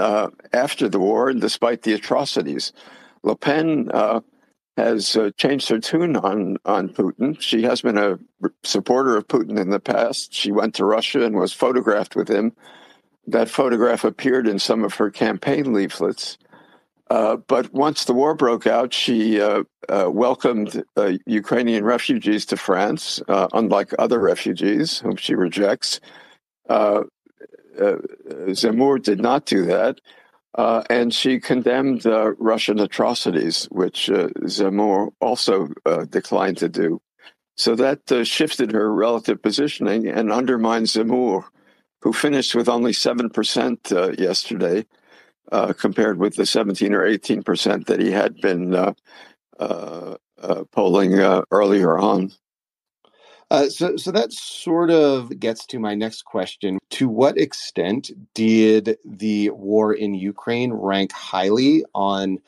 after 0.52 0.90
the 0.90 1.00
war 1.00 1.30
and 1.30 1.40
despite 1.40 1.84
the 1.84 1.94
atrocities. 1.94 2.74
Le 3.24 3.36
Pen 3.36 3.90
has 4.80 5.16
uh, 5.16 5.32
changed 5.38 5.70
her 5.70 5.80
tune 5.80 6.16
on 6.16 6.58
on 6.66 6.90
Putin. 6.90 7.40
She 7.40 7.64
has 7.64 7.82
been 7.82 7.98
a 7.98 8.18
supporter 8.64 9.18
of 9.18 9.28
Putin 9.28 9.60
in 9.60 9.70
the 9.70 9.80
past. 9.80 10.34
She 10.34 10.52
went 10.52 10.76
to 10.76 10.86
Russia 10.86 11.24
and 11.24 11.36
was 11.36 11.54
photographed 11.54 12.16
with 12.16 12.30
him. 12.30 12.54
That 13.28 13.50
photograph 13.50 14.04
appeared 14.04 14.48
in 14.48 14.58
some 14.58 14.84
of 14.84 14.96
her 14.96 15.12
campaign 15.12 15.74
leaflets. 15.74 16.38
Uh, 17.10 17.36
but 17.36 17.74
once 17.74 18.06
the 18.06 18.14
war 18.14 18.36
broke 18.36 18.68
out, 18.68 18.94
she 18.94 19.42
uh, 19.42 19.64
uh 19.90 20.10
welcomed 20.12 20.84
uh, 20.96 21.14
Ukrainian 21.26 21.84
refugees 21.84 22.46
to 22.48 22.58
France, 22.58 23.22
uh, 23.28 23.48
unlike 23.54 23.94
other 24.00 24.20
refugees 24.20 25.00
whom 25.00 25.16
she 25.16 25.36
rejects. 25.36 26.00
Zemmour 28.60 29.02
did 29.02 29.20
not 29.20 29.46
do 29.46 29.66
that. 29.66 30.00
Uh, 30.56 30.84
and 30.90 31.14
she 31.14 31.40
condemned 31.40 32.06
uh, 32.08 32.32
Russian 32.40 32.80
atrocities, 32.80 33.66
which 33.66 34.10
uh, 34.10 34.30
Zemmour 34.46 35.12
also 35.22 35.70
uh, 35.86 36.06
declined 36.06 36.58
to 36.58 36.70
do. 36.70 37.02
So 37.56 37.76
that 37.76 38.12
uh, 38.12 38.24
shifted 38.24 38.72
her 38.72 38.92
relative 38.94 39.42
positioning 39.42 40.08
and 40.08 40.32
undermined 40.32 40.88
Zemmour, 40.88 41.44
who 42.02 42.14
finished 42.14 42.56
with 42.56 42.68
only 42.68 42.94
7% 42.94 43.92
uh, 43.92 44.12
yesterday, 44.22 44.86
compared 45.78 46.20
with 46.20 46.36
the 46.36 46.46
17 46.46 46.94
or 46.94 47.02
18% 47.02 47.86
that 47.88 48.00
he 48.00 48.12
had 48.12 48.40
been 48.40 48.96
polling 50.72 51.14
earlier 51.52 51.98
on. 51.98 52.32
Uh, 53.52 53.68
so, 53.68 53.98
so 53.98 54.12
that 54.12 54.32
sort 54.32 54.92
of 54.92 55.40
gets 55.40 55.66
to 55.66 55.80
my 55.80 55.96
next 55.96 56.24
question. 56.24 56.78
To 56.92 57.10
what 57.10 57.38
extent 57.38 58.12
did 58.36 58.98
the 59.04 59.50
war 59.52 59.94
in 59.94 60.14
Ukraine 60.14 60.72
rank 60.72 61.12
highly 61.12 61.84
on 61.96 62.40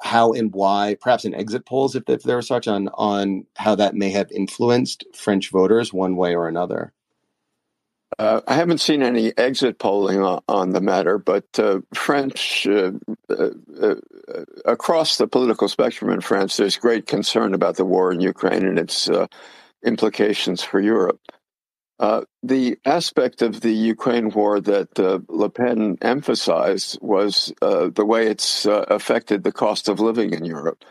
how 0.00 0.32
and 0.32 0.52
why, 0.52 0.96
perhaps 1.00 1.24
in 1.24 1.34
exit 1.34 1.66
polls, 1.66 1.96
if, 1.96 2.08
if 2.08 2.22
there 2.22 2.38
are 2.38 2.42
such, 2.42 2.68
on 2.68 2.88
on 2.94 3.46
how 3.56 3.74
that 3.74 3.94
may 3.94 4.10
have 4.10 4.30
influenced 4.30 5.04
French 5.14 5.50
voters 5.50 5.92
one 5.92 6.14
way 6.14 6.36
or 6.36 6.46
another? 6.46 6.92
Uh, 8.18 8.40
I 8.46 8.54
haven't 8.54 8.78
seen 8.78 9.02
any 9.02 9.36
exit 9.36 9.80
polling 9.80 10.20
on, 10.20 10.40
on 10.48 10.70
the 10.70 10.80
matter, 10.80 11.18
but 11.18 11.46
uh, 11.58 11.80
French, 11.94 12.64
uh, 12.66 12.92
uh, 13.28 13.50
uh, 13.80 13.94
across 14.64 15.18
the 15.18 15.26
political 15.26 15.68
spectrum 15.68 16.12
in 16.12 16.20
France, 16.20 16.56
there's 16.56 16.76
great 16.76 17.06
concern 17.06 17.54
about 17.54 17.76
the 17.76 17.84
war 17.84 18.12
in 18.12 18.20
Ukraine 18.20 18.64
and 18.64 18.78
its 18.78 19.10
implications 19.84 20.62
for 20.62 20.80
Europe. 20.80 21.20
Uh, 22.00 22.22
the 22.42 22.76
aspect 22.84 23.40
of 23.40 23.60
the 23.60 23.72
Ukraine 23.72 24.30
war 24.30 24.60
that 24.60 24.98
uh, 24.98 25.20
Le 25.28 25.48
Pen 25.48 25.96
emphasized 26.02 26.98
was 27.00 27.52
uh, 27.62 27.88
the 27.88 28.04
way 28.04 28.26
it's 28.26 28.66
uh, 28.66 28.84
affected 28.88 29.44
the 29.44 29.52
cost 29.52 29.88
of 29.88 30.00
living 30.00 30.32
in 30.32 30.44
Europe. 30.44 30.84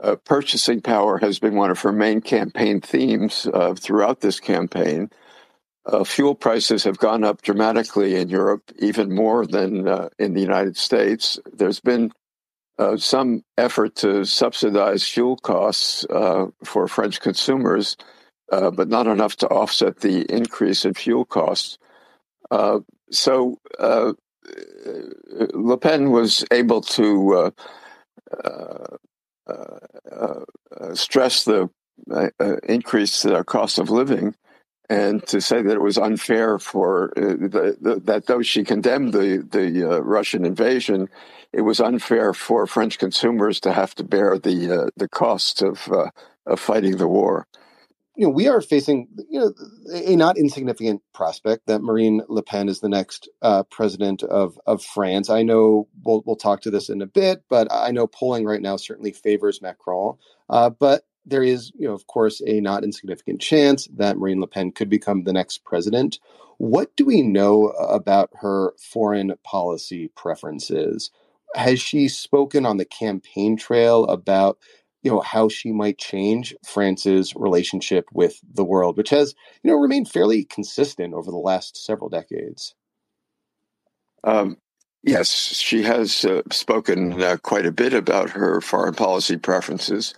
Uh, 0.00 0.16
purchasing 0.16 0.80
power 0.80 1.18
has 1.18 1.38
been 1.38 1.54
one 1.54 1.70
of 1.70 1.80
her 1.80 1.92
main 1.92 2.20
campaign 2.20 2.80
themes 2.80 3.46
uh, 3.54 3.74
throughout 3.74 4.20
this 4.20 4.40
campaign. 4.40 5.08
fuel 6.04 6.34
prices 6.34 6.84
have 6.84 6.98
gone 6.98 7.22
up 7.22 7.42
dramatically 7.42 8.16
in 8.16 8.28
Europe, 8.28 8.72
even 8.78 9.14
more 9.14 9.46
than 9.46 9.86
in 10.18 10.34
the 10.34 10.40
United 10.40 10.76
States. 10.76 11.38
There's 11.52 11.80
been 11.80 12.12
some 12.96 13.44
effort 13.56 13.94
to 13.96 14.24
subsidize 14.24 15.06
fuel 15.06 15.36
costs 15.36 16.06
for 16.64 16.88
French 16.88 17.20
consumers 17.20 17.96
uh, 18.50 18.70
but 18.70 18.88
not 18.88 19.06
enough 19.06 19.36
to 19.36 19.48
offset 19.48 20.00
the 20.00 20.22
increase 20.32 20.84
in 20.84 20.94
fuel 20.94 21.24
costs. 21.24 21.78
Uh, 22.50 22.80
so 23.10 23.58
uh, 23.78 24.12
Le 25.54 25.76
Pen 25.76 26.10
was 26.10 26.44
able 26.50 26.80
to 26.80 27.52
uh, 28.44 28.96
uh, 29.46 30.94
stress 30.94 31.44
the 31.44 31.70
increased 32.68 33.26
cost 33.46 33.78
of 33.78 33.90
living 33.90 34.34
and 34.90 35.24
to 35.28 35.40
say 35.40 35.62
that 35.62 35.72
it 35.72 35.80
was 35.80 35.96
unfair 35.96 36.58
for 36.58 37.12
uh, 37.16 37.20
the, 37.20 37.76
the, 37.80 38.00
that 38.04 38.26
though 38.26 38.42
she 38.42 38.64
condemned 38.64 39.12
the 39.12 39.46
the 39.48 39.88
uh, 39.88 40.00
Russian 40.00 40.44
invasion, 40.44 41.08
it 41.52 41.60
was 41.60 41.80
unfair 41.80 42.34
for 42.34 42.66
French 42.66 42.98
consumers 42.98 43.60
to 43.60 43.72
have 43.72 43.94
to 43.94 44.04
bear 44.04 44.36
the 44.36 44.82
uh, 44.82 44.90
the 44.96 45.08
cost 45.08 45.62
of 45.62 45.88
of 46.44 46.58
fighting 46.58 46.96
the 46.96 47.06
war. 47.06 47.46
You 48.20 48.26
know, 48.26 48.32
we 48.34 48.48
are 48.48 48.60
facing 48.60 49.08
you 49.30 49.40
know 49.40 49.54
a 49.94 50.14
not 50.14 50.36
insignificant 50.36 51.00
prospect 51.14 51.66
that 51.68 51.80
Marine 51.80 52.20
Le 52.28 52.42
Pen 52.42 52.68
is 52.68 52.80
the 52.80 52.88
next 52.90 53.30
uh, 53.40 53.62
president 53.62 54.22
of 54.22 54.58
of 54.66 54.82
France. 54.82 55.30
I 55.30 55.42
know 55.42 55.88
we'll 56.04 56.22
we'll 56.26 56.36
talk 56.36 56.60
to 56.62 56.70
this 56.70 56.90
in 56.90 57.00
a 57.00 57.06
bit, 57.06 57.44
but 57.48 57.66
I 57.72 57.92
know 57.92 58.06
polling 58.06 58.44
right 58.44 58.60
now 58.60 58.76
certainly 58.76 59.12
favors 59.12 59.62
Macron. 59.62 60.18
Uh, 60.50 60.68
but 60.68 61.06
there 61.24 61.42
is, 61.42 61.72
you 61.74 61.88
know, 61.88 61.94
of 61.94 62.08
course, 62.08 62.42
a 62.46 62.60
not 62.60 62.84
insignificant 62.84 63.40
chance 63.40 63.88
that 63.96 64.18
Marine 64.18 64.42
Le 64.42 64.46
Pen 64.46 64.70
could 64.70 64.90
become 64.90 65.24
the 65.24 65.32
next 65.32 65.64
president. 65.64 66.18
What 66.58 66.94
do 66.96 67.06
we 67.06 67.22
know 67.22 67.68
about 67.68 68.28
her 68.42 68.74
foreign 68.78 69.32
policy 69.44 70.08
preferences? 70.14 71.10
Has 71.54 71.80
she 71.80 72.06
spoken 72.06 72.66
on 72.66 72.76
the 72.76 72.84
campaign 72.84 73.56
trail 73.56 74.04
about, 74.04 74.58
you 75.02 75.10
know, 75.10 75.20
how 75.20 75.48
she 75.48 75.72
might 75.72 75.98
change 75.98 76.54
France's 76.66 77.34
relationship 77.34 78.06
with 78.12 78.38
the 78.52 78.64
world, 78.64 78.96
which 78.96 79.10
has, 79.10 79.34
you 79.62 79.70
know, 79.70 79.76
remained 79.76 80.10
fairly 80.10 80.44
consistent 80.44 81.14
over 81.14 81.30
the 81.30 81.36
last 81.36 81.82
several 81.84 82.08
decades? 82.08 82.74
Um, 84.24 84.58
yes, 85.02 85.30
she 85.30 85.82
has 85.82 86.24
uh, 86.24 86.42
spoken 86.52 87.22
uh, 87.22 87.38
quite 87.42 87.66
a 87.66 87.72
bit 87.72 87.94
about 87.94 88.30
her 88.30 88.60
foreign 88.60 88.94
policy 88.94 89.36
preferences. 89.36 90.14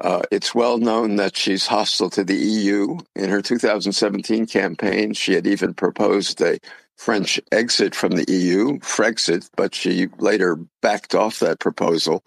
Uh, 0.00 0.22
it's 0.30 0.54
well 0.54 0.78
known 0.78 1.16
that 1.16 1.36
she's 1.36 1.66
hostile 1.66 2.10
to 2.10 2.24
the 2.24 2.36
EU. 2.36 2.98
In 3.14 3.28
her 3.30 3.42
2017 3.42 4.46
campaign, 4.46 5.14
she 5.14 5.34
had 5.34 5.46
even 5.46 5.74
proposed 5.74 6.40
a 6.40 6.58
French 6.96 7.40
exit 7.50 7.94
from 7.94 8.12
the 8.12 8.24
EU, 8.32 8.78
Frexit, 8.78 9.48
but 9.56 9.74
she 9.74 10.08
later 10.18 10.56
backed 10.80 11.14
off 11.14 11.40
that 11.40 11.58
proposal. 11.58 12.24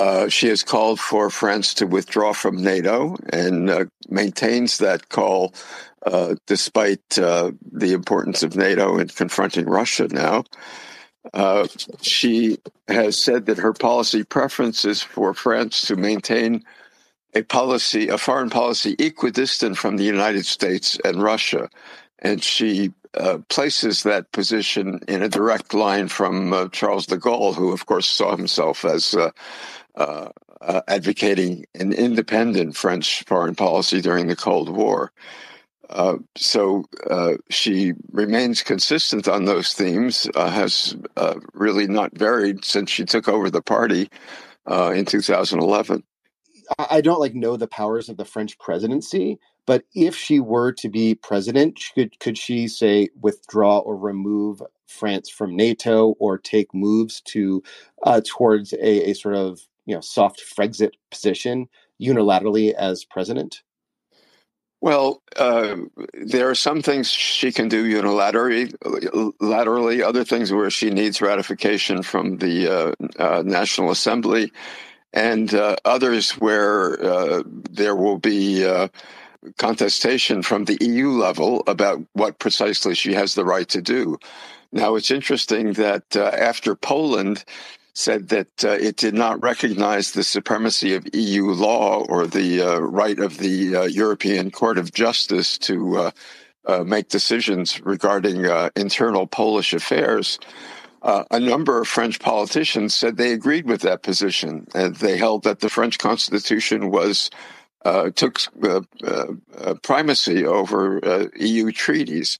Uh, 0.00 0.28
she 0.28 0.48
has 0.48 0.62
called 0.62 0.98
for 0.98 1.30
France 1.30 1.74
to 1.74 1.86
withdraw 1.86 2.32
from 2.32 2.62
NATO 2.62 3.16
and 3.32 3.70
uh, 3.70 3.84
maintains 4.08 4.78
that 4.78 5.08
call 5.08 5.54
uh, 6.06 6.34
despite 6.46 7.18
uh, 7.18 7.52
the 7.72 7.92
importance 7.92 8.42
of 8.42 8.56
NATO 8.56 8.98
in 8.98 9.08
confronting 9.08 9.66
Russia 9.66 10.08
now. 10.10 10.44
Uh, 11.32 11.66
she 12.02 12.58
has 12.88 13.16
said 13.16 13.46
that 13.46 13.58
her 13.58 13.72
policy 13.72 14.24
preference 14.24 14.84
is 14.84 15.02
for 15.02 15.32
France 15.32 15.82
to 15.82 15.96
maintain 15.96 16.62
a 17.34 17.42
policy, 17.42 18.08
a 18.08 18.18
foreign 18.18 18.50
policy 18.50 18.94
equidistant 18.98 19.76
from 19.78 19.96
the 19.96 20.04
United 20.04 20.44
States 20.44 20.98
and 21.04 21.22
Russia. 21.22 21.68
And 22.20 22.42
she 22.42 22.92
uh, 23.16 23.38
places 23.48 24.02
that 24.02 24.30
position 24.32 25.00
in 25.08 25.22
a 25.22 25.28
direct 25.28 25.74
line 25.74 26.08
from 26.08 26.52
uh, 26.52 26.68
Charles 26.68 27.06
de 27.06 27.16
Gaulle, 27.16 27.54
who, 27.54 27.72
of 27.72 27.86
course, 27.86 28.06
saw 28.06 28.36
himself 28.36 28.84
as 28.84 29.14
uh, 29.14 29.30
uh, 29.96 30.28
uh 30.60 30.80
advocating 30.88 31.66
an 31.74 31.92
independent 31.92 32.76
French 32.76 33.22
foreign 33.24 33.54
policy 33.54 34.00
during 34.00 34.26
the 34.26 34.36
Cold 34.36 34.68
War. 34.68 35.12
So 36.36 36.86
she 37.50 37.92
remains 38.10 38.62
consistent 38.62 39.28
on 39.28 39.44
those 39.44 39.74
themes, 39.74 40.28
has 40.34 40.96
really 41.52 41.86
not 41.86 42.16
varied 42.16 42.64
since 42.64 42.90
she 42.90 43.04
took 43.04 43.28
over 43.28 43.50
the 43.50 43.62
party 43.62 44.08
in 44.66 45.04
2011. 45.04 46.02
I 46.78 47.00
don't 47.00 47.20
like 47.20 47.34
know 47.34 47.56
the 47.56 47.68
powers 47.68 48.08
of 48.08 48.16
the 48.16 48.24
French 48.24 48.58
presidency, 48.58 49.38
but 49.66 49.84
if 49.94 50.14
she 50.16 50.40
were 50.40 50.72
to 50.72 50.88
be 50.88 51.14
president, 51.14 51.80
could 51.94 52.18
could 52.20 52.38
she 52.38 52.68
say 52.68 53.08
withdraw 53.20 53.78
or 53.78 53.96
remove 53.96 54.62
France 54.86 55.28
from 55.28 55.56
NATO 55.56 56.14
or 56.18 56.38
take 56.38 56.74
moves 56.74 57.20
to 57.22 57.62
towards 58.24 58.72
a, 58.74 59.10
a 59.10 59.14
sort 59.14 59.36
of 59.36 59.60
you 59.86 59.94
know 59.94 60.00
soft 60.00 60.42
Frexit 60.42 60.92
position 61.10 61.68
unilaterally 62.00 62.72
as 62.72 63.04
president? 63.04 63.62
Well, 64.80 65.22
uh, 65.36 65.76
there 66.12 66.50
are 66.50 66.54
some 66.54 66.82
things 66.82 67.10
she 67.10 67.52
can 67.52 67.68
do 67.68 67.90
unilaterally, 67.90 68.74
laterally, 69.40 70.02
other 70.02 70.24
things 70.24 70.52
where 70.52 70.68
she 70.68 70.90
needs 70.90 71.22
ratification 71.22 72.02
from 72.02 72.36
the 72.36 72.68
uh, 72.68 72.94
uh, 73.18 73.42
National 73.46 73.90
Assembly, 73.90 74.52
and 75.14 75.54
uh, 75.54 75.76
others 75.86 76.32
where 76.32 77.02
uh, 77.02 77.42
there 77.46 77.96
will 77.96 78.18
be 78.18 78.66
uh, 78.66 78.88
contestation 79.58 80.42
from 80.42 80.64
the 80.64 80.78
EU 80.80 81.10
level 81.10 81.62
about 81.66 82.02
what 82.12 82.38
precisely 82.38 82.94
she 82.94 83.12
has 83.14 83.34
the 83.34 83.44
right 83.44 83.68
to 83.68 83.82
do. 83.82 84.18
Now, 84.72 84.96
it's 84.96 85.10
interesting 85.10 85.74
that 85.74 86.16
after 86.16 86.74
Poland, 86.74 87.44
said 87.94 88.28
that 88.28 88.64
uh, 88.64 88.70
it 88.70 88.96
did 88.96 89.14
not 89.14 89.40
recognize 89.42 90.12
the 90.12 90.24
supremacy 90.24 90.94
of 90.94 91.06
EU 91.14 91.46
law 91.46 92.04
or 92.08 92.26
the 92.26 92.60
uh, 92.60 92.78
right 92.80 93.20
of 93.20 93.38
the 93.38 93.76
uh, 93.76 93.82
European 93.84 94.50
Court 94.50 94.78
of 94.78 94.92
Justice 94.92 95.56
to 95.58 95.96
uh, 95.96 96.10
uh, 96.66 96.82
make 96.82 97.08
decisions 97.08 97.80
regarding 97.84 98.46
uh, 98.46 98.70
internal 98.74 99.26
Polish 99.26 99.72
affairs. 99.72 100.38
a 101.02 101.38
number 101.38 101.80
of 101.80 101.86
French 101.86 102.18
politicians 102.18 102.94
said 102.94 103.16
they 103.16 103.32
agreed 103.32 103.66
with 103.66 103.82
that 103.82 104.02
position, 104.02 104.66
and 104.74 104.96
they 104.96 105.16
held 105.16 105.44
that 105.44 105.60
the 105.60 105.68
French 105.68 105.98
Constitution 105.98 106.90
was 106.90 107.30
took 108.14 108.40
primacy 109.82 110.44
over 110.44 111.30
EU 111.36 111.72
treaties 111.72 112.38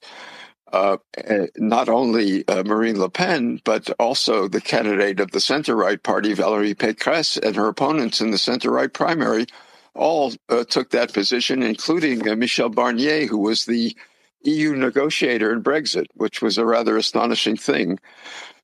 uh, 0.75 0.97
eh, 1.17 1.47
not 1.55 1.87
only 1.87 2.45
uh, 2.49 2.61
Marine 2.63 2.99
Le 2.99 3.09
Pen, 3.09 3.61
but 3.63 3.89
also 3.99 4.47
the 4.47 4.59
candidate 4.59 5.21
of 5.21 5.31
the 5.31 5.39
center 5.39 5.73
right 5.73 6.03
party, 6.03 6.33
Valérie 6.35 6.75
Pécresse, 6.75 7.41
and 7.41 7.55
her 7.55 7.69
opponents 7.69 8.19
in 8.19 8.31
the 8.31 8.37
center 8.37 8.71
right 8.71 8.93
primary 8.93 9.45
all 9.93 10.33
uh, 10.49 10.65
took 10.65 10.89
that 10.89 11.13
position, 11.13 11.63
including 11.63 12.27
uh, 12.27 12.35
Michel 12.35 12.69
Barnier, 12.69 13.25
who 13.25 13.37
was 13.37 13.63
the 13.65 13.95
EU 14.43 14.75
negotiator 14.75 15.53
in 15.53 15.63
Brexit, 15.63 16.07
which 16.15 16.41
was 16.41 16.57
a 16.57 16.65
rather 16.65 16.97
astonishing 16.97 17.55
thing. 17.55 17.97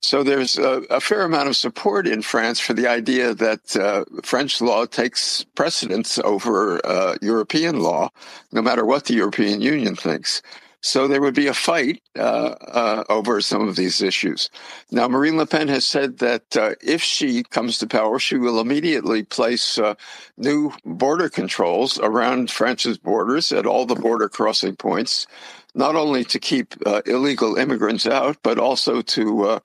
So 0.02 0.24
there's 0.24 0.58
a, 0.58 0.82
a 0.90 1.00
fair 1.00 1.22
amount 1.22 1.50
of 1.50 1.56
support 1.56 2.08
in 2.08 2.24
France 2.24 2.60
for 2.60 2.74
the 2.74 2.88
idea 2.88 3.36
that 3.36 3.76
uh, 3.76 4.04
French 4.24 4.60
law 4.60 4.86
takes 4.86 5.46
precedence 5.56 6.18
over 6.20 6.84
uh, 6.86 7.18
European 7.22 7.80
law, 7.80 8.10
no 8.52 8.62
matter 8.64 8.84
what 8.84 9.06
the 9.06 9.14
European 9.14 9.62
Union 9.62 9.96
thinks. 9.96 10.42
So 10.84 11.08
there 11.08 11.22
would 11.22 11.36
be 11.36 11.46
a 11.46 11.54
fight 11.54 12.02
uh, 12.18 12.22
uh, 12.22 13.04
over 13.10 13.40
some 13.40 13.68
of 13.68 13.76
these 13.76 14.02
issues. 14.02 14.50
Now, 14.90 15.08
Marine 15.08 15.38
Le 15.38 15.46
Pen 15.46 15.68
has 15.68 15.86
said 15.86 16.18
that 16.18 16.58
uh, 16.58 16.72
if 16.82 17.04
she 17.04 17.44
comes 17.44 17.78
to 17.78 17.88
power, 17.88 18.18
she 18.18 18.38
will 18.38 18.60
immediately 18.60 19.22
place 19.22 19.78
uh, 19.78 19.94
new 20.38 20.74
border 20.84 21.30
controls 21.30 22.00
around 22.00 22.50
France's 22.50 22.98
borders 22.98 23.52
at 23.52 23.68
all 23.68 23.86
the 23.86 23.94
border 23.94 24.28
crossing 24.28 24.76
points, 24.76 25.28
not 25.74 25.96
only 25.96 26.24
to 26.26 26.40
keep 26.40 26.76
uh, 26.86 27.02
illegal 27.06 27.56
immigrants 27.56 28.06
out, 28.06 28.38
but 28.44 28.60
also 28.60 29.02
to 29.02 29.62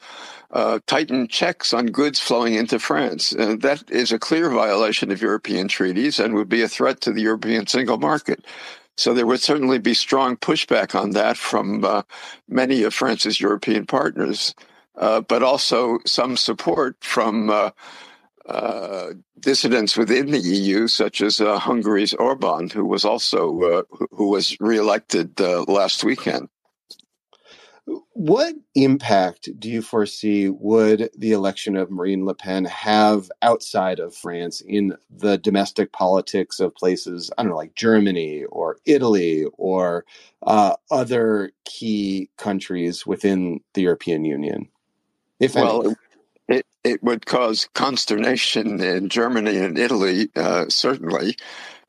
uh, 0.51 0.79
tighten 0.87 1.29
checks 1.29 1.75
on 1.75 1.87
goods 1.87 2.21
flowing 2.21 2.55
into 2.55 2.79
France. 2.79 3.31
that 3.31 3.85
is 3.89 4.13
a 4.13 4.19
clear 4.19 4.51
violation 4.51 5.11
of 5.11 5.21
European 5.21 5.69
treaties 5.69 6.19
and 6.19 6.35
would 6.35 6.49
be 6.49 6.63
a 6.63 6.69
threat 6.69 7.01
to 7.01 7.13
the 7.13 7.23
European 7.23 7.67
single 7.67 7.99
market. 7.99 8.45
So 8.97 9.13
there 9.13 9.27
would 9.27 9.43
certainly 9.43 9.79
be 9.79 9.93
strong 9.93 10.37
pushback 10.37 10.99
on 10.99 11.11
that 11.11 11.37
from 11.37 11.85
uh, 11.85 12.03
many 12.49 12.83
of 12.83 12.95
France's 12.95 13.41
European 13.41 13.85
partners, 13.85 14.55
uh, 14.97 15.21
but 15.21 15.43
also 15.43 15.99
some 16.07 16.37
support 16.37 16.97
from 17.01 17.51
uh, 18.49 18.53
uh 18.53 19.13
dissidents 19.41 19.97
within 19.97 20.31
the 20.31 20.39
EU, 20.39 20.89
such 20.89 21.21
as 21.21 21.41
uh, 21.41 21.59
Hungary's 21.59 22.15
Orban, 22.15 22.69
who 22.71 22.85
was 22.85 23.05
also 23.05 23.61
uh, 23.61 23.83
who 24.11 24.29
was 24.29 24.57
reelected 24.61 25.39
last 25.41 26.05
weekend. 26.05 26.49
What 28.15 28.55
impact 28.75 29.49
do 29.61 29.71
you 29.71 29.81
foresee 29.81 30.49
would 30.49 31.09
the 31.17 31.31
election 31.31 31.77
of 31.77 31.91
Marine 31.91 32.25
Le 32.25 32.35
Pen 32.35 32.65
have 32.65 33.31
outside 33.43 34.01
of 34.01 34.15
France 34.15 34.61
in 34.61 34.97
the 35.09 35.39
domestic 35.39 35.93
politics 35.93 36.59
of 36.59 36.75
places, 36.75 37.31
I 37.39 37.43
don't 37.43 37.51
know, 37.51 37.57
like 37.57 37.77
Germany 37.77 38.45
or 38.47 38.79
Italy 38.87 39.47
or 39.57 40.05
uh, 40.43 40.75
other 40.91 41.53
key 41.65 42.29
countries 42.37 43.07
within 43.07 43.61
the 43.75 43.83
European 43.83 44.25
Union? 44.25 44.69
If 45.39 45.55
well, 45.55 45.87
any? 45.87 45.95
It, 46.87 47.03
would 47.03 47.27
cause 47.27 47.69
consternation 47.75 48.81
in 48.81 49.09
Germany 49.09 49.57
and 49.59 49.79
Italy, 49.79 50.29
uh, 50.37 50.67
certainly. 50.69 51.37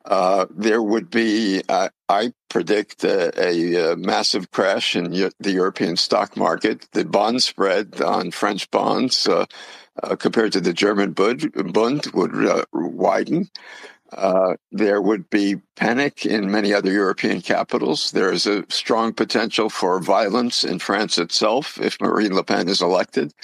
Uh, 0.04 0.46
there 0.50 0.82
would 0.82 1.10
be, 1.10 1.62
uh, 1.68 1.90
I 2.08 2.32
predict 2.48 3.04
a, 3.04 3.30
a, 3.38 3.92
a, 3.92 3.96
massive 3.96 4.50
crash 4.50 4.96
in 4.96 5.12
the 5.12 5.50
European 5.52 5.96
stock 5.96 6.36
market. 6.36 6.88
The 6.92 7.04
bond 7.04 7.42
spread 7.42 8.00
on 8.00 8.30
French 8.30 8.70
bonds 8.70 9.28
uh, 9.28 9.44
uh, 10.02 10.16
compared 10.16 10.52
to 10.52 10.60
the 10.60 10.72
German 10.72 11.12
Bund, 11.12 11.52
Bund 11.72 12.06
would 12.14 12.34
uh, 12.46 12.64
widen. 12.72 13.50
Uh, 14.12 14.54
there 14.72 15.02
would 15.02 15.28
be 15.28 15.56
panic 15.76 16.24
in 16.24 16.50
many 16.50 16.72
other 16.72 16.90
European 16.90 17.42
capitals. 17.42 18.10
There 18.12 18.32
is 18.32 18.46
a 18.46 18.64
strong 18.70 19.12
potential 19.12 19.68
for 19.68 20.00
violence 20.00 20.64
in 20.64 20.78
France 20.78 21.18
itself 21.18 21.78
if 21.80 22.00
Marine 22.00 22.34
Le 22.34 22.42
Pen 22.42 22.68
is 22.68 22.80
elected. 22.80 23.34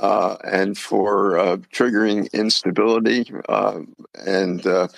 Uh, 0.00 0.36
and 0.44 0.78
for 0.78 1.38
uh, 1.38 1.56
triggering 1.74 2.32
instability 2.32 3.30
uh, 3.50 3.80
and 4.26 4.66
uh, 4.66 4.88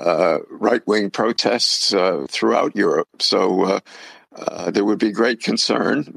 uh, 0.00 0.38
right 0.48 0.86
wing 0.86 1.10
protests 1.10 1.94
throughout 2.30 2.74
Europe. 2.74 3.08
So 3.18 3.80
there 4.70 4.86
would 4.86 4.98
be 4.98 5.12
great 5.12 5.42
concern. 5.42 6.16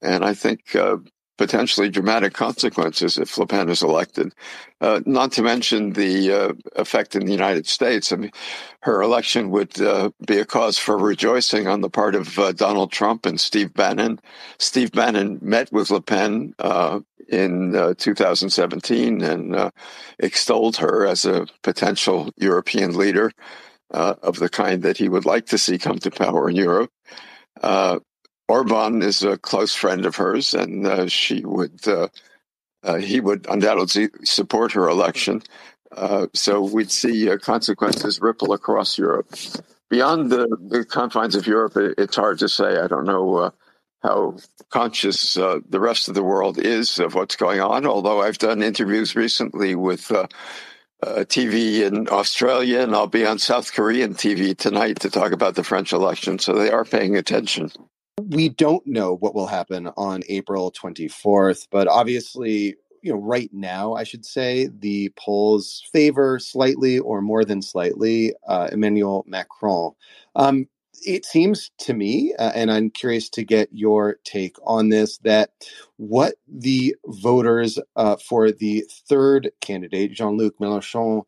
and 0.00 0.24
I 0.24 0.32
think 0.34 0.76
potentially 1.38 1.88
dramatic 1.90 2.32
consequences 2.32 3.18
if 3.18 3.36
Le 3.36 3.46
Pen 3.46 3.68
is 3.68 3.82
elected. 3.82 4.32
Uh, 4.80 5.00
not 5.04 5.32
to 5.32 5.42
mention 5.42 5.92
the 5.92 6.32
uh, 6.32 6.52
effect 6.76 7.14
in 7.14 7.26
the 7.26 7.32
United 7.32 7.66
States. 7.66 8.12
I 8.12 8.16
mean, 8.16 8.30
her 8.80 9.02
election 9.02 9.50
would 9.50 9.78
uh, 9.80 10.10
be 10.26 10.38
a 10.38 10.44
cause 10.44 10.78
for 10.78 10.96
rejoicing 10.96 11.66
on 11.66 11.80
the 11.80 11.90
part 11.90 12.14
of 12.14 12.38
Donald 12.56 12.92
Trump 12.92 13.26
and 13.26 13.38
Steve 13.38 13.74
Bannon. 13.74 14.18
Steve 14.58 14.92
Bannon 14.92 15.38
met 15.42 15.70
with 15.72 15.90
Le 15.90 16.00
Pen 16.00 16.54
in 17.28 17.74
uh, 17.74 17.94
2017 17.98 19.22
and 19.22 19.72
extolled 20.18 20.76
her 20.76 21.06
as 21.06 21.24
a 21.24 21.46
potential 21.62 22.30
European 22.36 22.96
leader. 22.96 23.32
of 23.90 24.38
the 24.38 24.48
kind 24.48 24.82
that 24.82 24.98
he 24.98 25.08
would 25.08 25.24
like 25.24 25.46
to 25.46 25.58
see 25.58 25.78
come 25.78 25.98
to 25.98 26.10
power 26.10 26.50
in 26.50 26.56
Europe. 26.56 26.90
Orban 28.48 29.02
is 29.02 29.22
a 29.22 29.36
close 29.36 29.74
friend 29.74 30.06
of 30.06 30.16
hers, 30.16 30.54
and 30.54 30.86
uh, 30.86 31.08
she 31.08 31.44
would 31.44 31.86
uh, 31.88 32.08
uh, 32.82 32.96
he 32.96 33.20
would 33.20 33.46
undoubtedly 33.48 34.08
support 34.24 34.72
her 34.72 34.88
election. 34.88 35.42
Uh, 35.90 36.26
so 36.32 36.60
we'd 36.60 36.90
see 36.90 37.28
uh, 37.28 37.38
consequences 37.38 38.20
ripple 38.20 38.52
across 38.52 38.98
Europe. 38.98 39.28
Beyond 39.88 40.30
the, 40.30 40.56
the, 40.68 40.84
confines 40.84 41.34
of 41.34 41.46
Europe, 41.46 41.72
it's 41.76 42.16
hard 42.16 42.38
to 42.40 42.48
say. 42.48 42.78
I 42.78 42.86
don't 42.86 43.04
know 43.04 43.36
uh, 43.36 43.50
how 44.02 44.36
conscious 44.70 45.34
the 45.34 45.80
rest 45.80 46.08
of 46.08 46.14
the 46.14 46.22
world 46.22 46.58
is 46.58 46.98
of 46.98 47.14
what's 47.14 47.36
going 47.36 47.60
on. 47.60 47.86
Although 47.86 48.22
I've 48.22 48.38
done 48.38 48.62
interviews 48.62 49.16
recently 49.16 49.74
with. 49.74 50.12
TV 51.04 51.82
in 51.86 52.08
Australia, 52.08 52.80
and 52.80 52.96
I'll 52.96 53.06
be 53.06 53.26
on 53.26 53.38
South 53.38 53.72
Korean 53.74 54.14
TV 54.14 54.56
tonight 54.56 54.98
to 55.00 55.10
talk 55.10 55.30
about 55.30 55.54
the 55.54 55.62
French 55.62 55.92
election. 55.92 56.38
So 56.38 56.54
they 56.54 56.70
are 56.70 56.86
paying 56.86 57.16
attention 57.16 57.70
we 58.22 58.48
don't 58.48 58.86
know 58.86 59.16
what 59.16 59.34
will 59.34 59.46
happen 59.46 59.88
on 59.96 60.22
April 60.28 60.72
24th, 60.72 61.68
but 61.70 61.86
obviously, 61.86 62.76
you 63.02 63.12
know, 63.12 63.18
right 63.18 63.50
now, 63.52 63.94
I 63.94 64.04
should 64.04 64.24
say, 64.24 64.68
the 64.78 65.12
polls 65.16 65.82
favor 65.92 66.38
slightly 66.38 66.98
or 66.98 67.20
more 67.20 67.44
than 67.44 67.60
slightly 67.60 68.34
uh, 68.48 68.68
Emmanuel 68.72 69.24
Macron. 69.26 69.92
Um, 70.34 70.66
it 71.04 71.24
seems 71.24 71.70
to 71.78 71.94
me, 71.94 72.34
uh, 72.38 72.52
and 72.54 72.70
I'm 72.70 72.90
curious 72.90 73.28
to 73.30 73.44
get 73.44 73.68
your 73.72 74.18
take 74.24 74.56
on 74.64 74.88
this, 74.88 75.18
that 75.18 75.50
what 75.96 76.34
the 76.48 76.96
voters 77.06 77.78
uh, 77.96 78.16
for 78.16 78.50
the 78.50 78.84
third 79.08 79.50
candidate, 79.60 80.12
Jean 80.12 80.36
Luc 80.36 80.58
Mélenchon, 80.58 81.22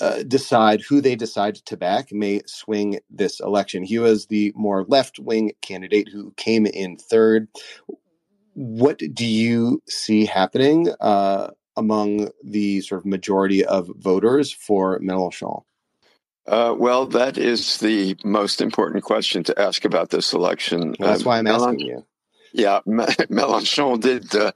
uh, 0.00 0.22
decide 0.24 0.82
who 0.82 1.00
they 1.00 1.14
decide 1.14 1.54
to 1.54 1.76
back 1.76 2.12
may 2.12 2.42
swing 2.46 2.98
this 3.10 3.40
election. 3.40 3.84
He 3.84 3.98
was 3.98 4.26
the 4.26 4.52
more 4.56 4.84
left 4.88 5.18
wing 5.18 5.52
candidate 5.62 6.08
who 6.12 6.32
came 6.36 6.66
in 6.66 6.96
third. 6.96 7.48
What 8.54 8.98
do 9.12 9.24
you 9.24 9.82
see 9.88 10.26
happening 10.26 10.92
uh, 11.00 11.50
among 11.76 12.30
the 12.42 12.80
sort 12.82 13.00
of 13.00 13.06
majority 13.06 13.64
of 13.64 13.88
voters 13.96 14.52
for 14.52 14.98
Mélenchon? 15.00 15.62
Uh, 16.46 16.74
well, 16.76 17.06
that 17.06 17.38
is 17.38 17.78
the 17.78 18.16
most 18.24 18.60
important 18.60 19.02
question 19.02 19.42
to 19.44 19.58
ask 19.58 19.84
about 19.84 20.10
this 20.10 20.32
election. 20.32 20.94
Well, 20.98 21.10
that's 21.10 21.22
um, 21.22 21.26
why 21.26 21.38
I'm 21.38 21.46
asking 21.46 21.80
you. 21.80 22.04
Yeah, 22.52 22.80
Mélenchon 22.86 24.00
did 24.00 24.34
uh, 24.36 24.52